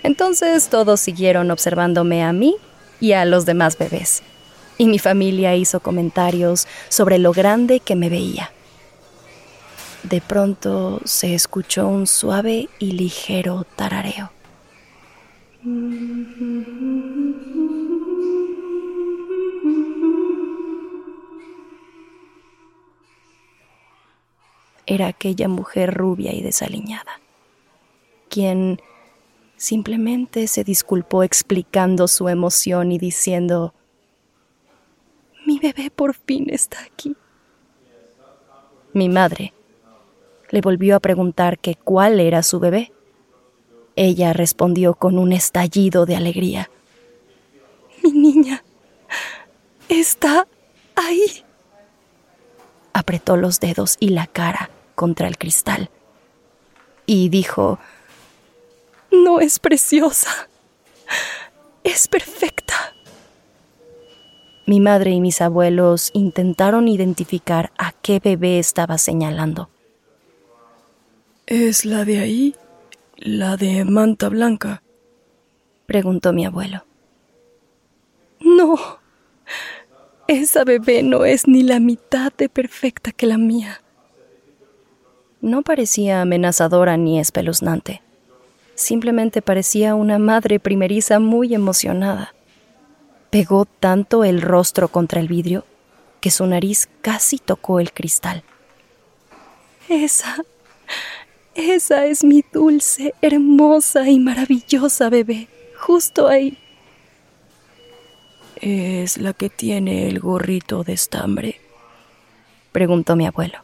Entonces 0.02 0.68
todos 0.68 1.00
siguieron 1.00 1.50
observándome 1.50 2.24
a 2.24 2.32
mí 2.32 2.56
y 3.00 3.12
a 3.12 3.24
los 3.24 3.46
demás 3.46 3.76
bebés. 3.78 4.22
y 4.78 4.86
mi 4.86 4.98
familia 4.98 5.54
hizo 5.54 5.80
comentarios 5.80 6.66
sobre 6.88 7.18
lo 7.18 7.32
grande 7.32 7.78
que 7.78 7.94
me 7.94 8.08
veía. 8.08 8.50
De 10.02 10.20
pronto 10.20 11.00
se 11.04 11.34
escuchó 11.34 11.86
un 11.86 12.06
suave 12.08 12.68
y 12.80 12.92
ligero 12.92 13.64
tarareo. 13.76 14.32
Era 24.92 25.06
aquella 25.06 25.48
mujer 25.48 25.94
rubia 25.94 26.34
y 26.34 26.42
desaliñada, 26.42 27.18
quien 28.28 28.78
simplemente 29.56 30.46
se 30.48 30.64
disculpó 30.64 31.22
explicando 31.22 32.06
su 32.08 32.28
emoción 32.28 32.92
y 32.92 32.98
diciendo, 32.98 33.72
mi 35.46 35.58
bebé 35.58 35.90
por 35.90 36.12
fin 36.12 36.50
está 36.50 36.76
aquí. 36.84 37.16
Mi 38.92 39.08
madre 39.08 39.54
le 40.50 40.60
volvió 40.60 40.96
a 40.96 41.00
preguntar 41.00 41.58
que 41.58 41.74
cuál 41.74 42.20
era 42.20 42.42
su 42.42 42.60
bebé. 42.60 42.92
Ella 43.96 44.34
respondió 44.34 44.92
con 44.92 45.16
un 45.16 45.32
estallido 45.32 46.04
de 46.04 46.16
alegría. 46.16 46.70
Mi 48.04 48.12
niña 48.12 48.62
está 49.88 50.46
ahí. 50.96 51.46
Apretó 52.92 53.38
los 53.38 53.58
dedos 53.58 53.96
y 53.98 54.10
la 54.10 54.26
cara 54.26 54.68
contra 54.94 55.28
el 55.28 55.38
cristal 55.38 55.90
y 57.06 57.28
dijo, 57.28 57.78
no 59.10 59.40
es 59.40 59.58
preciosa, 59.58 60.48
es 61.84 62.08
perfecta. 62.08 62.94
Mi 64.66 64.80
madre 64.80 65.10
y 65.10 65.20
mis 65.20 65.40
abuelos 65.40 66.10
intentaron 66.14 66.88
identificar 66.88 67.72
a 67.76 67.92
qué 67.92 68.20
bebé 68.20 68.58
estaba 68.58 68.96
señalando. 68.96 69.68
¿Es 71.46 71.84
la 71.84 72.04
de 72.04 72.20
ahí? 72.20 72.56
¿La 73.16 73.56
de 73.56 73.84
manta 73.84 74.28
blanca? 74.28 74.82
preguntó 75.86 76.32
mi 76.32 76.46
abuelo. 76.46 76.86
No, 78.40 78.78
esa 80.28 80.64
bebé 80.64 81.02
no 81.02 81.24
es 81.24 81.46
ni 81.46 81.62
la 81.62 81.80
mitad 81.80 82.32
de 82.32 82.48
perfecta 82.48 83.12
que 83.12 83.26
la 83.26 83.36
mía. 83.36 83.81
No 85.42 85.62
parecía 85.62 86.22
amenazadora 86.22 86.96
ni 86.96 87.18
espeluznante. 87.18 88.00
Simplemente 88.76 89.42
parecía 89.42 89.96
una 89.96 90.20
madre 90.20 90.60
primeriza 90.60 91.18
muy 91.18 91.52
emocionada. 91.52 92.32
Pegó 93.28 93.64
tanto 93.64 94.22
el 94.22 94.40
rostro 94.40 94.86
contra 94.86 95.20
el 95.20 95.26
vidrio 95.26 95.64
que 96.20 96.30
su 96.30 96.46
nariz 96.46 96.88
casi 97.00 97.38
tocó 97.38 97.80
el 97.80 97.92
cristal. 97.92 98.44
Esa, 99.88 100.36
esa 101.56 102.06
es 102.06 102.22
mi 102.22 102.44
dulce, 102.52 103.12
hermosa 103.20 104.08
y 104.08 104.20
maravillosa 104.20 105.10
bebé, 105.10 105.48
justo 105.76 106.28
ahí. 106.28 106.56
¿Es 108.60 109.18
la 109.18 109.32
que 109.32 109.50
tiene 109.50 110.06
el 110.06 110.20
gorrito 110.20 110.84
de 110.84 110.92
estambre? 110.92 111.60
preguntó 112.70 113.16
mi 113.16 113.26
abuelo. 113.26 113.58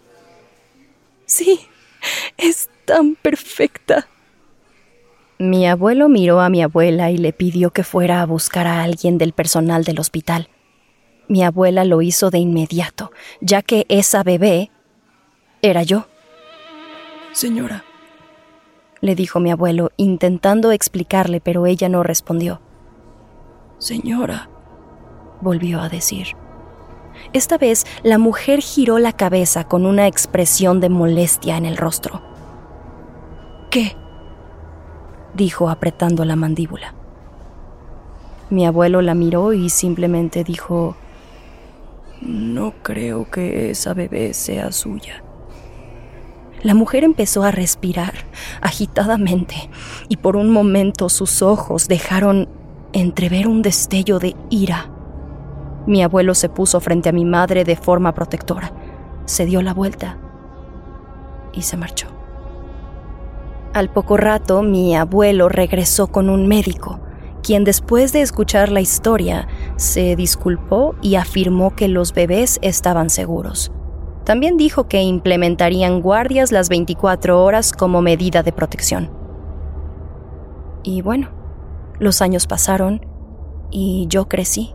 Sí, 1.29 1.68
es 2.37 2.71
tan 2.85 3.15
perfecta. 3.17 4.09
Mi 5.39 5.69
abuelo 5.69 6.09
miró 6.09 6.41
a 6.41 6.49
mi 6.49 6.63
abuela 6.63 7.11
y 7.11 7.17
le 7.17 7.33
pidió 7.33 7.71
que 7.71 7.85
fuera 7.85 8.23
a 8.23 8.27
buscar 8.27 8.67
a 8.67 8.83
alguien 8.83 9.19
del 9.19 9.33
personal 9.33 9.85
del 9.85 10.01
hospital. 10.01 10.49
Mi 11.29 11.45
abuela 11.45 11.85
lo 11.85 12.03
hizo 12.03 12.31
de 12.31 12.39
inmediato, 12.39 13.13
ya 13.41 13.63
que 13.63 13.87
esa 13.89 14.23
bebé 14.23 14.71
era 15.63 15.83
yo. 15.83 16.09
Señora, 17.33 17.85
le 19.01 19.15
dijo 19.15 19.39
mi 19.39 19.51
abuelo, 19.53 19.93
intentando 19.97 20.73
explicarle, 20.73 21.41
pero 21.41 21.67
ella 21.67 21.89
no 21.89 22.03
respondió. 22.03 22.61
Señora, 23.79 24.49
volvió 25.41 25.81
a 25.81 25.89
decir. 25.89 26.29
Esta 27.33 27.59
vez 27.59 27.87
la 28.03 28.19
mujer 28.19 28.61
giró 28.61 28.99
la 28.99 29.13
cabeza 29.13 29.65
con 29.65 29.85
una 29.87 30.07
expresión 30.07 30.81
de 30.81 30.89
molestia 30.89 31.57
en 31.57 31.67
el 31.67 31.77
rostro. 31.77 32.23
¿Qué? 33.71 33.97
dijo 35.35 35.69
apretando 35.69 36.25
la 36.25 36.37
mandíbula. 36.37 36.95
Mi 38.51 38.67
abuelo 38.67 39.03
la 39.03 39.15
miró 39.15 39.53
y 39.53 39.69
simplemente 39.69 40.43
dijo, 40.43 40.97
No 42.23 42.73
creo 42.83 43.31
que 43.31 43.71
esa 43.71 43.93
bebé 43.93 44.33
sea 44.33 44.73
suya. 44.73 45.23
La 46.63 46.75
mujer 46.75 47.05
empezó 47.05 47.45
a 47.45 47.53
respirar 47.53 48.15
agitadamente 48.61 49.71
y 50.09 50.17
por 50.17 50.35
un 50.35 50.51
momento 50.51 51.09
sus 51.09 51.43
ojos 51.43 51.87
dejaron 51.89 52.49
entrever 52.93 53.47
un 53.47 53.63
destello 53.63 54.19
de 54.19 54.35
ira. 54.51 54.91
Mi 55.89 56.03
abuelo 56.03 56.35
se 56.35 56.51
puso 56.51 56.81
frente 56.81 57.09
a 57.09 57.13
mi 57.13 57.25
madre 57.25 57.65
de 57.65 57.75
forma 57.75 58.13
protectora, 58.13 58.73
se 59.25 59.47
dio 59.47 59.63
la 59.63 59.73
vuelta 59.73 60.19
y 61.55 61.63
se 61.63 61.79
marchó. 61.79 62.09
Al 63.73 63.91
poco 63.91 64.19
rato 64.19 64.61
mi 64.61 64.95
abuelo 64.95 65.49
regresó 65.49 66.09
con 66.09 66.29
un 66.29 66.47
médico, 66.47 67.01
quien 67.43 67.65
después 67.65 68.13
de 68.13 68.21
escuchar 68.21 68.69
la 68.69 68.83
historia 68.83 69.49
se 69.77 70.15
disculpó 70.15 70.95
y 71.01 71.15
afirmó 71.15 71.75
que 71.75 71.89
los 71.89 72.13
bebés 72.13 72.59
estaban 72.61 73.09
seguros. 73.09 73.73
También 74.25 74.59
dijo 74.59 74.89
que 74.89 75.01
implementarían 75.01 76.03
guardias 76.03 76.53
las 76.53 76.69
24 76.69 77.43
horas 77.43 77.73
como 77.73 78.03
medida 78.03 78.43
de 78.43 78.53
protección. 78.53 79.11
Y 80.83 81.01
bueno, 81.01 81.31
los 81.99 82.21
años 82.21 82.47
pasaron 82.47 83.01
y 83.71 84.05
yo 84.11 84.29
crecí. 84.29 84.75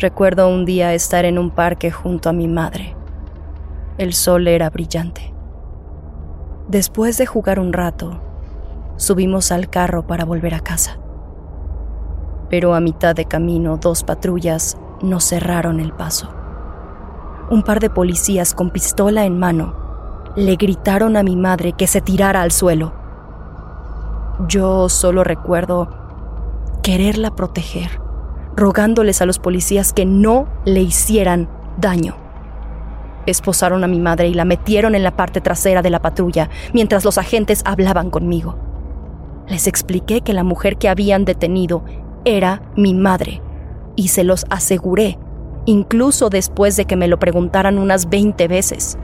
Recuerdo 0.00 0.48
un 0.48 0.64
día 0.64 0.94
estar 0.94 1.24
en 1.24 1.40
un 1.40 1.50
parque 1.50 1.90
junto 1.90 2.28
a 2.28 2.32
mi 2.32 2.46
madre. 2.46 2.94
El 3.98 4.12
sol 4.12 4.46
era 4.46 4.70
brillante. 4.70 5.34
Después 6.68 7.18
de 7.18 7.26
jugar 7.26 7.58
un 7.58 7.72
rato, 7.72 8.20
subimos 8.94 9.50
al 9.50 9.68
carro 9.68 10.06
para 10.06 10.24
volver 10.24 10.54
a 10.54 10.60
casa. 10.60 10.98
Pero 12.48 12.76
a 12.76 12.80
mitad 12.80 13.16
de 13.16 13.24
camino 13.24 13.76
dos 13.76 14.04
patrullas 14.04 14.78
nos 15.02 15.24
cerraron 15.24 15.80
el 15.80 15.92
paso. 15.92 16.28
Un 17.50 17.64
par 17.64 17.80
de 17.80 17.90
policías 17.90 18.54
con 18.54 18.70
pistola 18.70 19.24
en 19.24 19.36
mano 19.36 19.74
le 20.36 20.54
gritaron 20.54 21.16
a 21.16 21.24
mi 21.24 21.34
madre 21.34 21.72
que 21.72 21.88
se 21.88 22.00
tirara 22.00 22.42
al 22.42 22.52
suelo. 22.52 22.92
Yo 24.46 24.88
solo 24.88 25.24
recuerdo 25.24 25.88
quererla 26.84 27.34
proteger, 27.34 28.00
rogándoles 28.58 29.22
a 29.22 29.26
los 29.26 29.38
policías 29.38 29.92
que 29.92 30.04
no 30.04 30.48
le 30.64 30.82
hicieran 30.82 31.48
daño. 31.78 32.16
Esposaron 33.26 33.84
a 33.84 33.86
mi 33.86 34.00
madre 34.00 34.28
y 34.28 34.34
la 34.34 34.44
metieron 34.44 34.94
en 34.94 35.02
la 35.02 35.16
parte 35.16 35.40
trasera 35.40 35.82
de 35.82 35.90
la 35.90 36.02
patrulla 36.02 36.50
mientras 36.72 37.04
los 37.04 37.18
agentes 37.18 37.62
hablaban 37.64 38.10
conmigo. 38.10 38.58
Les 39.48 39.66
expliqué 39.66 40.22
que 40.22 40.32
la 40.32 40.44
mujer 40.44 40.76
que 40.76 40.88
habían 40.88 41.24
detenido 41.24 41.84
era 42.24 42.62
mi 42.76 42.94
madre 42.94 43.40
y 43.96 44.08
se 44.08 44.24
los 44.24 44.44
aseguré, 44.50 45.18
incluso 45.64 46.28
después 46.28 46.76
de 46.76 46.84
que 46.84 46.96
me 46.96 47.08
lo 47.08 47.18
preguntaran 47.18 47.78
unas 47.78 48.08
20 48.08 48.48
veces. 48.48 48.98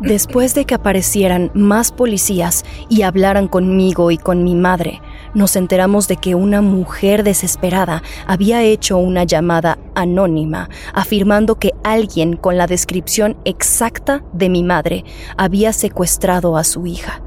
Después 0.00 0.54
de 0.54 0.66
que 0.66 0.74
aparecieran 0.74 1.50
más 1.54 1.90
policías 1.90 2.64
y 2.88 3.02
hablaran 3.02 3.48
conmigo 3.48 4.10
y 4.10 4.18
con 4.18 4.44
mi 4.44 4.54
madre, 4.54 5.00
nos 5.36 5.54
enteramos 5.54 6.08
de 6.08 6.16
que 6.16 6.34
una 6.34 6.62
mujer 6.62 7.22
desesperada 7.22 8.02
había 8.26 8.62
hecho 8.62 8.96
una 8.96 9.24
llamada 9.24 9.78
anónima 9.94 10.70
afirmando 10.94 11.58
que 11.58 11.74
alguien 11.84 12.38
con 12.38 12.56
la 12.56 12.66
descripción 12.66 13.36
exacta 13.44 14.24
de 14.32 14.48
mi 14.48 14.62
madre 14.62 15.04
había 15.36 15.74
secuestrado 15.74 16.56
a 16.56 16.64
su 16.64 16.86
hija, 16.86 17.20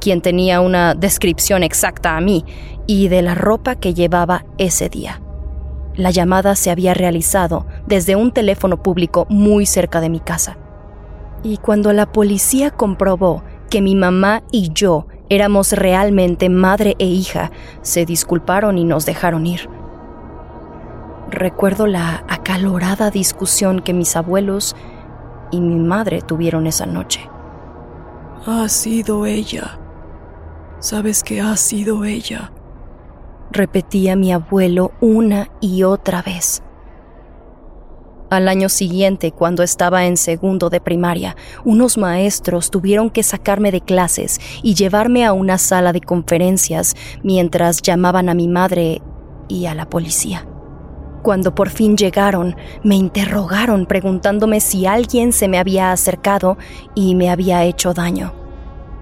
quien 0.00 0.22
tenía 0.22 0.62
una 0.62 0.94
descripción 0.94 1.62
exacta 1.62 2.16
a 2.16 2.22
mí 2.22 2.46
y 2.86 3.08
de 3.08 3.20
la 3.20 3.34
ropa 3.34 3.74
que 3.74 3.92
llevaba 3.92 4.46
ese 4.56 4.88
día. 4.88 5.20
La 5.96 6.10
llamada 6.10 6.56
se 6.56 6.70
había 6.70 6.94
realizado 6.94 7.66
desde 7.86 8.16
un 8.16 8.32
teléfono 8.32 8.82
público 8.82 9.26
muy 9.28 9.66
cerca 9.66 10.00
de 10.00 10.08
mi 10.08 10.20
casa. 10.20 10.56
Y 11.42 11.58
cuando 11.58 11.92
la 11.92 12.10
policía 12.10 12.70
comprobó 12.70 13.44
que 13.68 13.82
mi 13.82 13.94
mamá 13.94 14.42
y 14.50 14.70
yo 14.72 15.06
éramos 15.30 15.72
realmente 15.72 16.50
madre 16.50 16.96
e 16.98 17.06
hija, 17.06 17.50
se 17.80 18.04
disculparon 18.04 18.76
y 18.76 18.84
nos 18.84 19.06
dejaron 19.06 19.46
ir. 19.46 19.70
Recuerdo 21.30 21.86
la 21.86 22.24
acalorada 22.28 23.10
discusión 23.10 23.80
que 23.80 23.94
mis 23.94 24.16
abuelos 24.16 24.76
y 25.52 25.60
mi 25.60 25.76
madre 25.76 26.20
tuvieron 26.20 26.66
esa 26.66 26.84
noche. 26.84 27.30
Ha 28.46 28.68
sido 28.68 29.26
ella. 29.26 29.78
Sabes 30.80 31.22
que 31.22 31.40
ha 31.40 31.56
sido 31.56 32.04
ella. 32.04 32.50
Repetía 33.52 34.16
mi 34.16 34.32
abuelo 34.32 34.92
una 35.00 35.48
y 35.60 35.84
otra 35.84 36.22
vez. 36.22 36.62
Al 38.30 38.46
año 38.46 38.68
siguiente, 38.68 39.32
cuando 39.32 39.64
estaba 39.64 40.06
en 40.06 40.16
segundo 40.16 40.70
de 40.70 40.80
primaria, 40.80 41.34
unos 41.64 41.98
maestros 41.98 42.70
tuvieron 42.70 43.10
que 43.10 43.24
sacarme 43.24 43.72
de 43.72 43.80
clases 43.80 44.40
y 44.62 44.74
llevarme 44.74 45.26
a 45.26 45.32
una 45.32 45.58
sala 45.58 45.92
de 45.92 46.00
conferencias 46.00 46.94
mientras 47.24 47.82
llamaban 47.82 48.28
a 48.28 48.34
mi 48.34 48.46
madre 48.46 49.02
y 49.48 49.66
a 49.66 49.74
la 49.74 49.90
policía. 49.90 50.46
Cuando 51.22 51.56
por 51.56 51.70
fin 51.70 51.96
llegaron, 51.96 52.54
me 52.84 52.94
interrogaron 52.94 53.84
preguntándome 53.84 54.60
si 54.60 54.86
alguien 54.86 55.32
se 55.32 55.48
me 55.48 55.58
había 55.58 55.90
acercado 55.90 56.56
y 56.94 57.16
me 57.16 57.30
había 57.30 57.64
hecho 57.64 57.94
daño. 57.94 58.32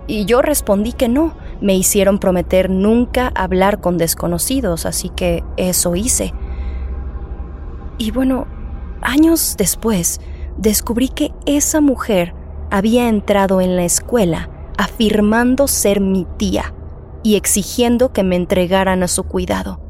Y 0.06 0.24
yo 0.24 0.40
respondí 0.40 0.94
que 0.94 1.08
no, 1.08 1.34
me 1.60 1.76
hicieron 1.76 2.18
prometer 2.18 2.70
nunca 2.70 3.30
hablar 3.34 3.82
con 3.82 3.98
desconocidos, 3.98 4.86
así 4.86 5.10
que 5.10 5.44
eso 5.58 5.96
hice. 5.96 6.32
Y 7.98 8.10
bueno, 8.10 8.46
años 9.02 9.56
después, 9.56 10.20
descubrí 10.56 11.08
que 11.08 11.32
esa 11.46 11.80
mujer 11.80 12.34
había 12.70 13.08
entrado 13.08 13.60
en 13.60 13.76
la 13.76 13.84
escuela 13.84 14.50
afirmando 14.76 15.66
ser 15.68 16.00
mi 16.00 16.26
tía 16.36 16.74
y 17.22 17.36
exigiendo 17.36 18.12
que 18.12 18.22
me 18.22 18.36
entregaran 18.36 19.02
a 19.02 19.08
su 19.08 19.24
cuidado. 19.24 19.80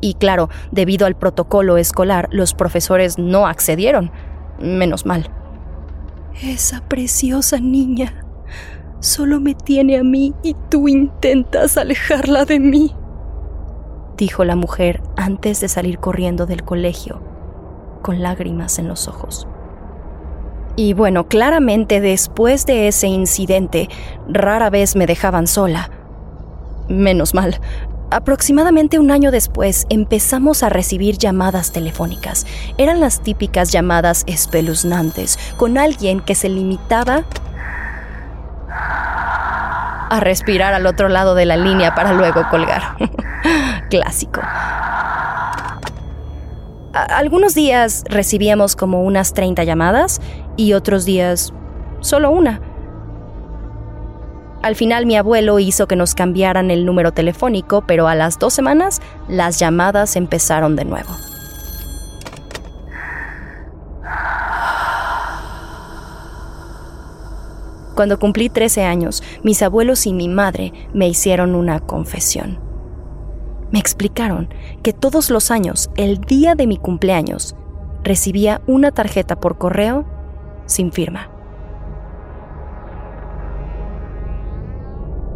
Y 0.00 0.14
claro, 0.14 0.48
debido 0.70 1.06
al 1.06 1.16
protocolo 1.16 1.76
escolar, 1.76 2.28
los 2.30 2.54
profesores 2.54 3.18
no 3.18 3.46
accedieron. 3.46 4.10
Menos 4.60 5.06
mal. 5.06 5.30
Esa 6.42 6.80
preciosa 6.88 7.58
niña 7.58 8.24
solo 9.00 9.40
me 9.40 9.54
tiene 9.54 9.98
a 9.98 10.04
mí 10.04 10.34
y 10.42 10.54
tú 10.68 10.88
intentas 10.88 11.76
alejarla 11.76 12.44
de 12.44 12.60
mí, 12.60 12.94
dijo 14.16 14.44
la 14.44 14.56
mujer 14.56 15.02
antes 15.16 15.60
de 15.60 15.68
salir 15.68 15.98
corriendo 15.98 16.46
del 16.46 16.64
colegio, 16.64 17.20
con 18.08 18.22
lágrimas 18.22 18.78
en 18.78 18.88
los 18.88 19.06
ojos. 19.06 19.46
Y 20.76 20.94
bueno, 20.94 21.28
claramente 21.28 22.00
después 22.00 22.64
de 22.64 22.88
ese 22.88 23.06
incidente, 23.06 23.90
rara 24.26 24.70
vez 24.70 24.96
me 24.96 25.04
dejaban 25.04 25.46
sola. 25.46 25.90
Menos 26.88 27.34
mal, 27.34 27.60
Aproximadamente 28.10 28.98
un 28.98 29.10
año 29.10 29.30
después 29.30 29.86
empezamos 29.90 30.62
a 30.62 30.70
recibir 30.70 31.18
llamadas 31.18 31.72
telefónicas. 31.72 32.46
Eran 32.78 33.00
las 33.00 33.20
típicas 33.20 33.70
llamadas 33.70 34.24
espeluznantes, 34.26 35.38
con 35.58 35.76
alguien 35.76 36.20
que 36.20 36.34
se 36.34 36.48
limitaba 36.48 37.24
a 40.08 40.20
respirar 40.20 40.72
al 40.72 40.86
otro 40.86 41.10
lado 41.10 41.34
de 41.34 41.44
la 41.44 41.58
línea 41.58 41.94
para 41.94 42.14
luego 42.14 42.48
colgar. 42.48 42.96
Clásico. 43.90 44.40
Algunos 46.92 47.54
días 47.54 48.04
recibíamos 48.08 48.76
como 48.76 49.02
unas 49.02 49.32
30 49.34 49.64
llamadas 49.64 50.20
y 50.56 50.72
otros 50.72 51.04
días 51.04 51.52
solo 52.00 52.30
una. 52.30 52.60
Al 54.62 54.74
final 54.74 55.06
mi 55.06 55.16
abuelo 55.16 55.58
hizo 55.58 55.86
que 55.86 55.96
nos 55.96 56.14
cambiaran 56.14 56.70
el 56.70 56.84
número 56.84 57.12
telefónico, 57.12 57.84
pero 57.86 58.08
a 58.08 58.14
las 58.14 58.38
dos 58.38 58.54
semanas 58.54 59.00
las 59.28 59.58
llamadas 59.58 60.16
empezaron 60.16 60.74
de 60.74 60.84
nuevo. 60.84 61.10
Cuando 67.94 68.18
cumplí 68.18 68.48
13 68.48 68.84
años, 68.84 69.22
mis 69.42 69.60
abuelos 69.62 70.06
y 70.06 70.12
mi 70.12 70.28
madre 70.28 70.72
me 70.92 71.08
hicieron 71.08 71.54
una 71.54 71.80
confesión. 71.80 72.60
Me 73.70 73.78
explicaron 73.78 74.48
que 74.88 74.94
todos 74.94 75.28
los 75.28 75.50
años, 75.50 75.90
el 75.96 76.18
día 76.18 76.54
de 76.54 76.66
mi 76.66 76.78
cumpleaños, 76.78 77.54
recibía 78.04 78.62
una 78.66 78.90
tarjeta 78.90 79.38
por 79.38 79.58
correo 79.58 80.06
sin 80.64 80.92
firma. 80.92 81.28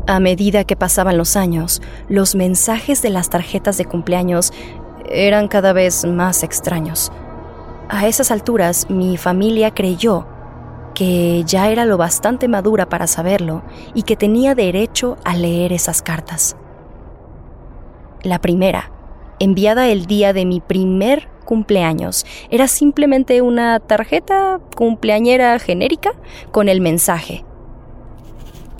A 0.07 0.21
medida 0.21 0.65
que 0.65 0.75
pasaban 0.75 1.19
los 1.19 1.37
años, 1.37 1.83
los 2.09 2.35
mensajes 2.35 3.03
de 3.03 3.11
las 3.11 3.29
tarjetas 3.29 3.77
de 3.77 3.85
cumpleaños 3.85 4.55
eran 5.05 5.49
cada 5.49 5.75
vez 5.75 6.07
más 6.07 6.45
extraños. 6.45 7.13
A 7.91 8.07
esas 8.07 8.31
alturas, 8.31 8.89
mi 8.89 9.19
familia 9.19 9.75
creyó 9.75 10.27
que 10.95 11.45
ya 11.45 11.69
era 11.69 11.85
lo 11.85 11.99
bastante 11.99 12.49
madura 12.49 12.89
para 12.89 13.07
saberlo 13.07 13.63
y 13.93 14.05
que 14.05 14.17
tenía 14.17 14.55
derecho 14.55 15.19
a 15.27 15.37
leer 15.37 15.75
esas 15.75 16.01
cartas. 16.01 16.57
La 18.23 18.39
primera, 18.39 18.91
enviada 19.43 19.89
el 19.89 20.07
día 20.07 20.33
de 20.33 20.45
mi 20.45 20.61
primer 20.61 21.29
cumpleaños, 21.45 22.25
era 22.49 22.69
simplemente 22.69 23.43
una 23.43 23.81
tarjeta 23.81 24.61
cumpleañera 24.77 25.59
genérica 25.59 26.13
con 26.53 26.69
el 26.69 26.81
mensaje 26.81 27.45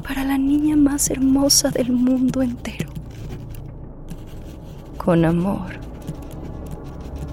para 0.07 0.25
la 0.25 0.39
niña 0.39 0.77
más 0.77 1.11
hermosa 1.11 1.71
del 1.71 1.93
mundo 1.93 2.43
entero. 2.43 2.91
Con 4.97 5.25
amor, 5.25 5.81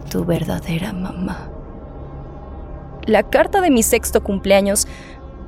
tu 0.10 0.26
verdadera 0.26 0.92
mamá. 0.92 1.52
La 3.06 3.24
carta 3.24 3.62
de 3.62 3.70
mi 3.70 3.84
sexto 3.84 4.24
cumpleaños 4.24 4.88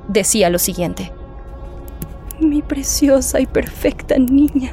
decía 0.07 0.51
lo 0.51 0.59
siguiente. 0.59 1.11
Mi 2.39 2.61
preciosa 2.61 3.39
y 3.39 3.47
perfecta 3.47 4.17
niña, 4.17 4.71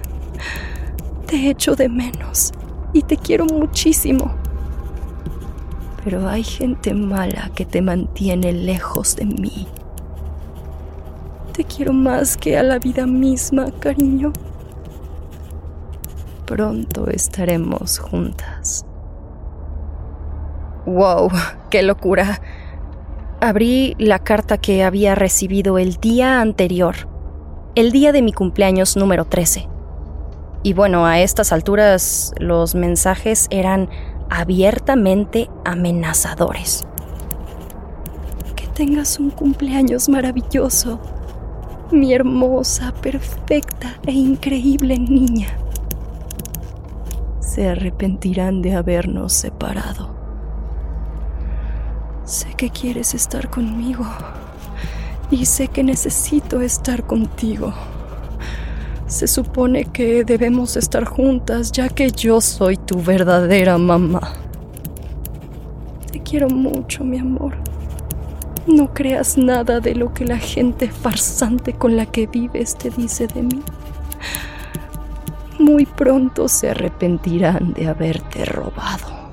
te 1.27 1.51
echo 1.51 1.75
de 1.75 1.89
menos 1.89 2.53
y 2.93 3.03
te 3.03 3.17
quiero 3.17 3.47
muchísimo. 3.47 4.33
Pero 6.05 6.29
hay 6.29 6.43
gente 6.43 6.95
mala 6.95 7.51
que 7.55 7.65
te 7.65 7.83
mantiene 7.83 8.53
lejos 8.53 9.17
de 9.17 9.27
mí. 9.27 9.67
Te 11.53 11.65
quiero 11.65 11.93
más 11.93 12.37
que 12.37 12.57
a 12.57 12.63
la 12.63 12.79
vida 12.79 13.07
misma, 13.07 13.71
cariño. 13.81 14.33
Pronto 16.47 17.09
estaremos 17.11 17.99
juntas. 17.99 18.87
¡Wow! 20.87 21.31
¡Qué 21.69 21.83
locura! 21.83 22.41
Abrí 23.41 23.95
la 23.99 24.19
carta 24.19 24.59
que 24.59 24.83
había 24.83 25.15
recibido 25.15 25.79
el 25.79 25.97
día 25.97 26.41
anterior, 26.41 26.95
el 27.75 27.93
día 27.93 28.13
de 28.13 28.23
mi 28.23 28.33
cumpleaños 28.33 28.97
número 28.97 29.27
13. 29.27 29.69
Y 30.63 30.73
bueno, 30.73 31.07
a 31.07 31.21
estas 31.21 31.53
alturas 31.53 32.33
los 32.39 32.75
mensajes 32.75 33.47
eran 33.51 33.89
abiertamente 34.29 35.49
amenazadores. 35.65 36.85
Que 38.57 38.67
tengas 38.69 39.19
un 39.19 39.31
cumpleaños 39.31 40.09
maravilloso 40.09 41.01
mi 41.91 42.13
hermosa, 42.13 42.93
perfecta 42.93 43.95
e 44.07 44.13
increíble 44.13 44.99
niña. 44.99 45.49
Se 47.41 47.69
arrepentirán 47.69 48.61
de 48.61 48.75
habernos 48.75 49.33
separado. 49.33 50.15
Sé 52.25 52.53
que 52.55 52.69
quieres 52.69 53.15
estar 53.15 53.49
conmigo 53.49 54.05
y 55.31 55.47
sé 55.47 55.69
que 55.69 55.83
necesito 55.83 56.61
estar 56.61 57.07
contigo. 57.07 57.73
Se 59.09 59.27
supone 59.27 59.87
que 59.87 60.23
debemos 60.23 60.77
estar 60.77 61.07
juntas 61.07 61.73
ya 61.73 61.89
que 61.89 62.11
yo 62.11 62.43
soy 62.43 62.77
tu 62.77 63.01
verdadera 63.01 63.79
mamá. 63.79 64.35
Te 66.13 66.23
quiero 66.23 66.51
mucho, 66.51 67.05
mi 67.05 67.19
amor. 67.19 67.57
No 68.67 68.93
creas 68.93 69.39
nada 69.39 69.81
de 69.81 69.95
lo 69.95 70.13
que 70.13 70.27
la 70.27 70.37
gente 70.37 70.91
farsante 70.91 71.73
con 71.73 71.97
la 71.97 72.05
que 72.05 72.27
vives 72.27 72.77
te 72.77 72.91
dice 72.91 73.27
de 73.29 73.45
mí. 73.45 73.63
Muy 75.59 75.87
pronto 75.87 76.47
se 76.47 76.69
arrepentirán 76.69 77.73
de 77.73 77.89
haberte 77.89 78.45
robado. 78.45 79.31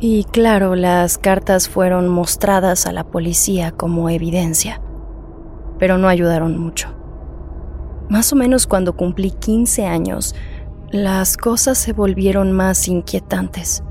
Y 0.00 0.24
claro, 0.24 0.76
las 0.76 1.18
cartas 1.18 1.68
fueron 1.68 2.08
mostradas 2.08 2.86
a 2.86 2.92
la 2.92 3.04
policía 3.04 3.70
como 3.70 4.08
evidencia, 4.08 4.80
pero 5.78 5.98
no 5.98 6.08
ayudaron 6.08 6.58
mucho. 6.58 7.01
Más 8.12 8.30
o 8.30 8.36
menos 8.36 8.66
cuando 8.66 8.94
cumplí 8.94 9.30
15 9.30 9.86
años, 9.86 10.34
las 10.90 11.38
cosas 11.38 11.78
se 11.78 11.94
volvieron 11.94 12.52
más 12.52 12.86
inquietantes. 12.86 13.82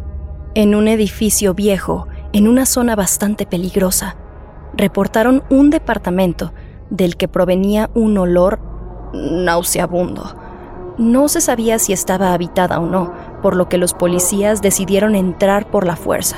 En 0.53 0.75
un 0.75 0.87
edificio 0.87 1.55
viejo, 1.55 2.07
en 2.31 2.47
una 2.47 2.67
zona 2.67 2.95
bastante 2.95 3.47
peligrosa, 3.47 4.17
reportaron 4.75 5.41
un 5.49 5.71
departamento 5.71 6.53
del 6.91 7.17
que 7.17 7.27
provenía 7.27 7.89
un 7.95 8.15
olor 8.19 8.59
nauseabundo. 9.11 10.35
No 10.99 11.27
se 11.27 11.41
sabía 11.41 11.79
si 11.79 11.91
estaba 11.91 12.31
habitada 12.35 12.79
o 12.79 12.85
no, 12.85 13.11
por 13.41 13.55
lo 13.55 13.69
que 13.69 13.79
los 13.79 13.95
policías 13.95 14.61
decidieron 14.61 15.15
entrar 15.15 15.71
por 15.71 15.87
la 15.87 15.95
fuerza, 15.95 16.35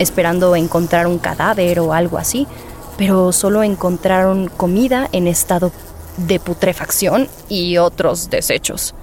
esperando 0.00 0.56
encontrar 0.56 1.06
un 1.06 1.18
cadáver 1.18 1.78
o 1.78 1.92
algo 1.92 2.18
así, 2.18 2.48
pero 2.98 3.30
solo 3.30 3.62
encontraron 3.62 4.48
comida 4.48 5.08
en 5.12 5.28
estado 5.28 5.70
de 6.26 6.40
putrefacción 6.40 7.28
y 7.48 7.76
otros 7.78 8.30
desechos. 8.30 8.94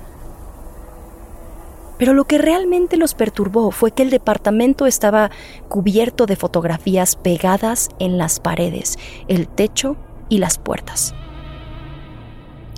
Pero 1.98 2.14
lo 2.14 2.26
que 2.26 2.38
realmente 2.38 2.98
los 2.98 3.16
perturbó 3.16 3.72
fue 3.72 3.92
que 3.92 4.04
el 4.04 4.10
departamento 4.10 4.86
estaba 4.86 5.32
cubierto 5.68 6.26
de 6.26 6.36
fotografías 6.36 7.16
pegadas 7.16 7.90
en 8.00 8.18
las 8.18 8.40
paredes, 8.40 8.98
el 9.28 9.48
techo 9.48 9.98
y 10.30 10.38
las 10.38 10.58
puertas. 10.60 11.16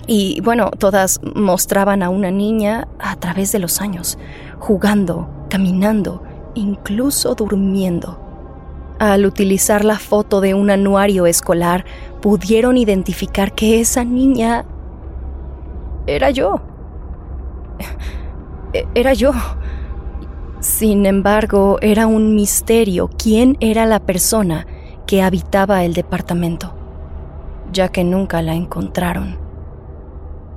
Y 0.06 0.40
bueno, 0.40 0.70
todas 0.70 1.20
mostraban 1.34 2.02
a 2.02 2.08
una 2.08 2.30
niña 2.30 2.88
a 2.98 3.16
través 3.16 3.52
de 3.52 3.58
los 3.58 3.80
años, 3.80 4.18
jugando, 4.58 5.28
caminando, 5.50 6.22
incluso 6.54 7.34
durmiendo. 7.34 8.29
Al 9.00 9.24
utilizar 9.24 9.82
la 9.82 9.98
foto 9.98 10.42
de 10.42 10.52
un 10.52 10.68
anuario 10.68 11.24
escolar, 11.24 11.86
pudieron 12.20 12.76
identificar 12.76 13.54
que 13.54 13.80
esa 13.80 14.04
niña 14.04 14.66
era 16.06 16.28
yo. 16.28 16.60
Era 18.94 19.14
yo. 19.14 19.32
Sin 20.60 21.06
embargo, 21.06 21.78
era 21.80 22.06
un 22.06 22.34
misterio 22.34 23.08
quién 23.16 23.56
era 23.60 23.86
la 23.86 24.00
persona 24.00 24.66
que 25.06 25.22
habitaba 25.22 25.82
el 25.82 25.94
departamento, 25.94 26.74
ya 27.72 27.88
que 27.88 28.04
nunca 28.04 28.42
la 28.42 28.54
encontraron. 28.54 29.39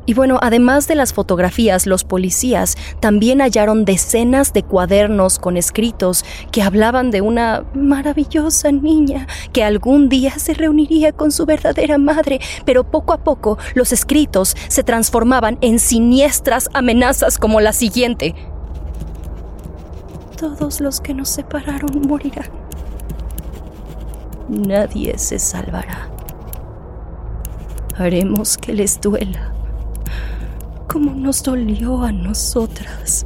Y 0.06 0.14
bueno, 0.14 0.38
además 0.42 0.88
de 0.88 0.96
las 0.96 1.14
fotografías, 1.14 1.88
los 1.88 2.04
policías 2.04 2.76
también 3.00 3.40
hallaron 3.40 3.86
decenas 3.86 4.52
de 4.52 4.64
cuadernos 4.64 5.40
con 5.40 5.56
escritos 5.56 6.26
que 6.52 6.62
hablaban 6.62 7.10
de 7.10 7.22
una 7.22 7.64
maravillosa 7.74 8.72
niña 8.72 9.28
que 9.54 9.64
algún 9.64 10.10
día 10.10 10.38
se 10.40 10.54
reuniría 10.54 11.14
con 11.14 11.32
su 11.32 11.46
verdadera 11.46 11.98
madre, 11.98 12.40
pero 12.66 12.84
poco 12.84 13.14
a 13.14 13.24
poco 13.24 13.58
los 13.76 13.94
escritos 13.94 14.58
se 14.68 14.84
transformaban 14.84 15.58
en 15.62 15.80
siniestras 15.80 16.70
amenazas 16.74 17.38
como 17.38 17.62
la 17.62 17.72
siguiente. 17.72 18.36
Todos 20.38 20.82
los 20.82 21.00
que 21.00 21.14
nos 21.14 21.30
separaron 21.30 22.02
morirán. 22.08 22.50
Nadie 24.50 25.18
se 25.18 25.40
salvará. 25.40 26.10
Haremos 27.98 28.58
que 28.58 28.74
les 28.74 29.00
duela 29.00 29.53
como 30.94 31.14
nos 31.16 31.42
dolió 31.42 32.04
a 32.04 32.12
nosotras. 32.12 33.26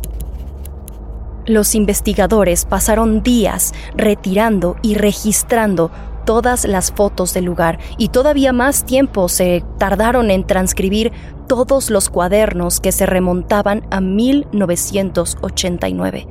Los 1.45 1.75
investigadores 1.75 2.63
pasaron 2.63 3.23
días 3.23 3.73
retirando 3.93 4.77
y 4.81 4.95
registrando 4.95 5.91
todas 6.25 6.63
las 6.63 6.93
fotos 6.93 7.33
del 7.33 7.43
lugar 7.43 7.77
y 7.97 8.07
todavía 8.07 8.53
más 8.53 8.85
tiempo 8.85 9.27
se 9.27 9.65
tardaron 9.77 10.31
en 10.31 10.47
transcribir 10.47 11.11
todos 11.47 11.89
los 11.89 12.09
cuadernos 12.09 12.79
que 12.79 12.93
se 12.93 13.05
remontaban 13.05 13.85
a 13.91 13.99
1989, 13.99 16.25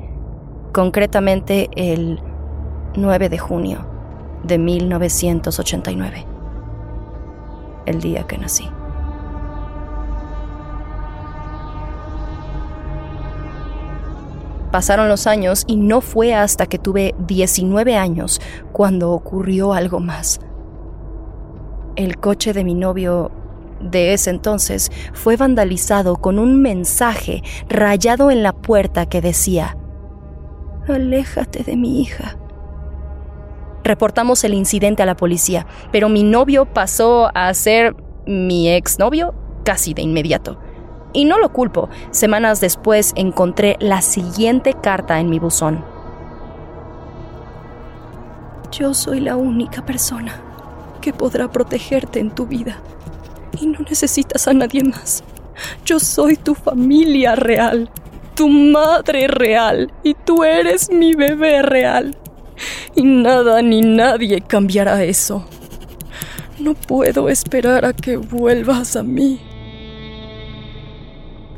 concretamente 0.73 1.69
el 1.75 2.19
9 2.95 3.29
de 3.29 3.37
junio 3.37 3.85
de 4.43 4.57
1989, 4.57 6.25
el 7.85 8.01
día 8.01 8.25
que 8.25 8.39
nací. 8.39 8.67
Pasaron 14.77 15.09
los 15.09 15.25
años 15.25 15.63
y 15.65 15.75
no 15.75 16.01
fue 16.01 16.35
hasta 16.35 16.67
que 16.67 16.77
tuve 16.77 17.15
19 17.17 17.97
años 17.97 18.39
cuando 18.73 19.09
ocurrió 19.11 19.73
algo 19.73 19.99
más. 19.99 20.39
El 21.95 22.17
coche 22.19 22.53
de 22.53 22.63
mi 22.63 22.75
novio 22.75 23.31
de 23.81 24.13
ese 24.13 24.29
entonces 24.29 24.91
fue 25.13 25.35
vandalizado 25.35 26.17
con 26.17 26.37
un 26.37 26.61
mensaje 26.61 27.41
rayado 27.67 28.29
en 28.29 28.43
la 28.43 28.53
puerta 28.53 29.07
que 29.07 29.19
decía, 29.19 29.75
Aléjate 30.87 31.63
de 31.63 31.75
mi 31.75 31.99
hija. 31.99 32.37
Reportamos 33.83 34.43
el 34.43 34.53
incidente 34.53 35.01
a 35.01 35.07
la 35.07 35.17
policía, 35.17 35.65
pero 35.91 36.07
mi 36.07 36.21
novio 36.21 36.71
pasó 36.71 37.31
a 37.33 37.51
ser 37.55 37.95
mi 38.27 38.69
exnovio 38.69 39.33
casi 39.63 39.95
de 39.95 40.03
inmediato. 40.03 40.59
Y 41.17 41.25
no 41.25 41.39
lo 41.39 41.51
culpo. 41.51 41.89
Semanas 42.11 42.61
después 42.61 43.11
encontré 43.15 43.75
la 43.79 44.03
siguiente 44.03 44.75
carta 44.75 45.19
en 45.19 45.31
mi 45.31 45.39
buzón. 45.39 45.83
Yo 48.71 48.93
soy 48.93 49.21
la 49.21 49.35
única 49.35 49.83
persona 49.83 50.39
que 51.01 51.13
podrá 51.13 51.51
protegerte 51.51 52.19
en 52.19 52.29
tu 52.29 52.45
vida. 52.45 52.77
Y 53.59 53.65
no 53.65 53.79
necesitas 53.79 54.47
a 54.47 54.53
nadie 54.53 54.83
más. 54.83 55.23
Yo 55.83 55.99
soy 55.99 56.35
tu 56.35 56.53
familia 56.53 57.33
real, 57.33 57.89
tu 58.35 58.47
madre 58.47 59.27
real, 59.27 59.91
y 60.03 60.13
tú 60.13 60.43
eres 60.43 60.91
mi 60.91 61.15
bebé 61.15 61.63
real. 61.63 62.15
Y 62.93 63.01
nada 63.01 63.63
ni 63.63 63.81
nadie 63.81 64.41
cambiará 64.41 65.03
eso. 65.03 65.47
No 66.59 66.75
puedo 66.75 67.27
esperar 67.27 67.85
a 67.85 67.93
que 67.93 68.17
vuelvas 68.17 68.95
a 68.95 69.01
mí. 69.01 69.46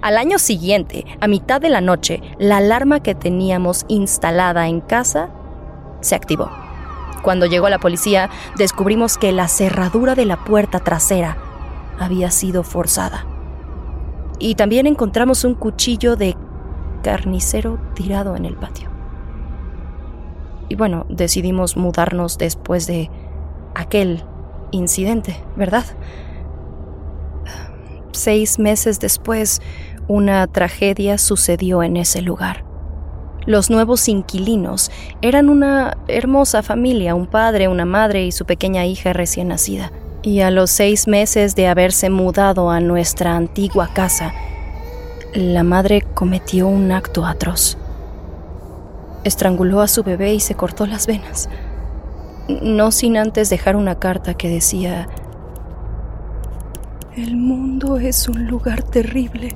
Al 0.02 0.18
año 0.18 0.40
siguiente, 0.40 1.06
a 1.20 1.28
mitad 1.28 1.60
de 1.60 1.70
la 1.70 1.82
noche, 1.82 2.22
la 2.38 2.58
alarma 2.58 3.02
que 3.02 3.16
teníamos 3.16 3.86
instalada 3.90 4.68
en 4.68 4.80
casa 4.80 5.30
se 6.00 6.16
activó. 6.16 6.50
Cuando 7.22 7.46
llegó 7.46 7.68
la 7.68 7.80
policía, 7.80 8.30
descubrimos 8.58 9.18
que 9.18 9.34
la 9.34 9.50
cerradura 9.50 10.16
de 10.16 10.26
la 10.26 10.38
puerta 10.46 10.80
trasera 10.80 11.38
había 12.00 12.32
sido 12.32 12.64
forzada. 12.64 13.26
Y 14.40 14.56
también 14.56 14.88
encontramos 14.88 15.44
un 15.44 15.54
cuchillo 15.54 16.16
de 16.16 16.38
carnicero 17.04 17.78
tirado 17.94 18.38
en 18.38 18.46
el 18.46 18.56
patio. 18.56 18.90
Y 20.70 20.76
bueno, 20.76 21.06
decidimos 21.10 21.76
mudarnos 21.76 22.38
después 22.38 22.88
de 22.88 23.10
aquel 23.76 24.24
incidente, 24.72 25.36
¿verdad? 25.58 25.84
Seis 28.12 28.60
meses 28.60 29.00
después, 29.00 29.62
una 30.10 30.48
tragedia 30.48 31.20
sucedió 31.20 31.84
en 31.84 31.96
ese 31.96 32.24
lugar. 32.24 32.66
Los 33.46 33.70
nuevos 33.70 34.10
inquilinos 34.10 34.90
eran 35.22 35.50
una 35.50 35.98
hermosa 36.08 36.64
familia, 36.64 37.14
un 37.14 37.28
padre, 37.28 37.68
una 37.68 37.86
madre 37.86 38.26
y 38.26 38.32
su 38.32 38.46
pequeña 38.46 38.88
hija 38.88 39.14
recién 39.14 39.50
nacida. 39.50 39.92
Y 40.24 40.42
a 40.42 40.50
los 40.50 40.72
seis 40.72 41.08
meses 41.08 41.56
de 41.56 41.68
haberse 41.68 42.10
mudado 42.10 42.72
a 42.72 42.80
nuestra 42.80 43.36
antigua 43.36 43.92
casa, 43.94 44.34
la 45.36 45.64
madre 45.64 46.02
cometió 46.02 46.68
un 46.68 46.92
acto 46.92 47.24
atroz. 47.24 47.78
Estranguló 49.24 49.80
a 49.82 49.88
su 49.88 50.02
bebé 50.02 50.34
y 50.34 50.40
se 50.40 50.56
cortó 50.56 50.88
las 50.88 51.06
venas, 51.06 51.50
no 52.64 52.92
sin 52.92 53.16
antes 53.16 53.52
dejar 53.52 53.76
una 53.76 54.00
carta 54.00 54.34
que 54.34 54.50
decía, 54.50 55.08
El 57.16 57.38
mundo 57.38 58.00
es 58.00 58.28
un 58.28 58.48
lugar 58.48 58.82
terrible 58.82 59.56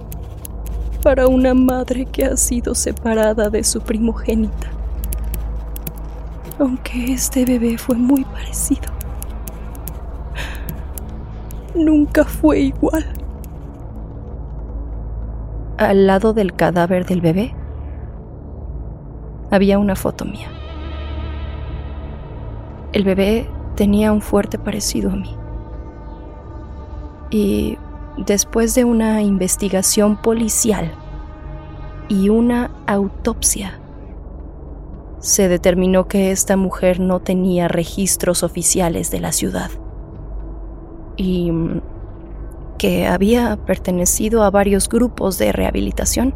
para 1.04 1.28
una 1.28 1.54
madre 1.54 2.06
que 2.06 2.24
ha 2.24 2.38
sido 2.38 2.74
separada 2.74 3.50
de 3.50 3.64
su 3.66 3.82
primogénita. 3.82 4.70
Aunque 6.60 7.12
este 7.12 7.46
bebé 7.46 7.78
fue 7.78 7.96
muy 7.98 8.24
parecido, 8.24 8.90
nunca 11.76 12.24
fue 12.24 12.62
igual. 12.62 13.06
Al 15.78 16.08
lado 16.08 16.34
del 16.34 16.54
cadáver 16.54 17.06
del 17.06 17.20
bebé 17.20 17.54
había 19.52 19.80
una 19.80 19.98
foto 19.98 20.24
mía. 20.24 20.48
El 22.94 23.04
bebé 23.04 23.50
tenía 23.76 24.14
un 24.14 24.22
fuerte 24.22 24.58
parecido 24.58 25.12
a 25.12 25.16
mí. 25.16 25.36
Y 27.30 27.78
después 28.18 28.76
de 28.76 28.86
una 28.86 29.22
investigación 29.22 30.22
policial 30.22 30.92
y 32.10 32.30
una 32.30 32.72
autopsia, 32.86 33.80
se 35.20 35.48
determinó 35.48 36.08
que 36.08 36.32
esta 36.32 36.58
mujer 36.58 37.00
no 37.00 37.22
tenía 37.22 37.68
registros 37.68 38.44
oficiales 38.44 39.10
de 39.10 39.22
la 39.22 39.32
ciudad 39.32 39.72
y 41.16 41.52
que 42.78 43.08
había 43.08 43.56
pertenecido 43.56 44.44
a 44.44 44.52
varios 44.52 44.90
grupos 44.90 45.38
de 45.38 45.54
rehabilitación. 45.54 46.36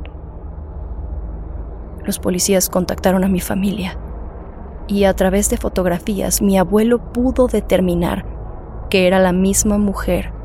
Los 2.05 2.19
policías 2.19 2.69
contactaron 2.69 3.25
a 3.25 3.27
mi 3.27 3.41
familia 3.41 3.99
y 4.87 5.03
a 5.03 5.13
través 5.13 5.49
de 5.49 5.57
fotografías 5.57 6.41
mi 6.41 6.57
abuelo 6.57 7.11
pudo 7.11 7.47
determinar 7.47 8.25
que 8.89 9.07
era 9.07 9.19
la 9.19 9.33
misma 9.33 9.77
mujer 9.77 10.37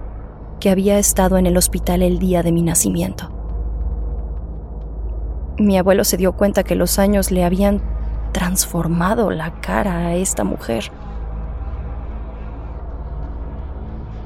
que 0.62 0.70
había 0.70 0.96
estado 0.98 1.38
en 1.38 1.46
el 1.46 1.56
hospital 1.56 2.02
el 2.02 2.20
día 2.20 2.44
de 2.44 2.52
mi 2.52 2.62
nacimiento. 2.62 3.28
Mi 5.58 5.76
abuelo 5.76 6.04
se 6.04 6.16
dio 6.16 6.34
cuenta 6.34 6.62
que 6.62 6.76
los 6.76 7.00
años 7.00 7.32
le 7.32 7.42
habían 7.42 7.82
transformado 8.30 9.32
la 9.32 9.60
cara 9.60 10.06
a 10.06 10.14
esta 10.14 10.44
mujer. 10.44 10.92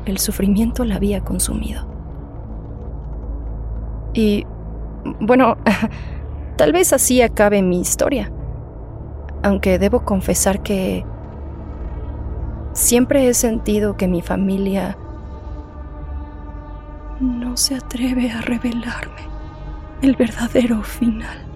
El 0.05 0.19
sufrimiento 0.19 0.85
la 0.85 0.97
había 0.97 1.23
consumido. 1.23 1.87
Y, 4.13 4.47
bueno, 5.21 5.57
Tal 6.57 6.73
vez 6.73 6.95
así 6.95 7.21
acabe 7.21 7.61
mi 7.61 7.81
historia. 7.81 8.33
Aunque 9.43 9.79
debo 9.79 10.05
confesar 10.05 10.63
que 10.63 11.05
siempre 12.73 13.29
he 13.29 13.35
sentido 13.35 13.97
que 13.97 14.09
mi 14.09 14.23
familia 14.23 14.97
no 17.21 17.57
se 17.57 17.77
atreve 17.77 18.31
a 18.31 18.43
revelarme 18.43 19.27
el 20.03 20.15
verdadero 20.17 20.83
final. 20.83 21.47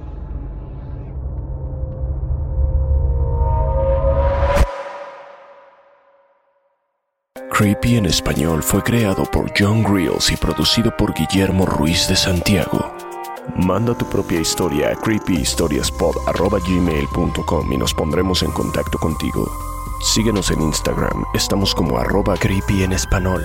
Creepy 7.50 7.96
en 7.96 8.06
español 8.06 8.62
fue 8.62 8.82
creado 8.82 9.24
por 9.24 9.52
John 9.58 9.82
Grills 9.82 10.30
y 10.30 10.36
producido 10.36 10.96
por 10.96 11.12
Guillermo 11.12 11.66
Ruiz 11.66 12.08
de 12.08 12.16
Santiago. 12.16 12.94
Manda 13.54 13.94
tu 13.94 14.08
propia 14.08 14.40
historia 14.40 14.88
a 14.90 14.96
creepyhistoriaspod.gmail.com 14.96 17.72
y 17.72 17.76
nos 17.76 17.92
pondremos 17.92 18.42
en 18.42 18.50
contacto 18.52 18.96
contigo. 18.98 19.46
Síguenos 20.00 20.50
en 20.50 20.62
Instagram, 20.62 21.26
estamos 21.34 21.74
como 21.74 21.98
arroba 21.98 22.38
creepy 22.38 22.84
en 22.84 22.94
español. 22.94 23.44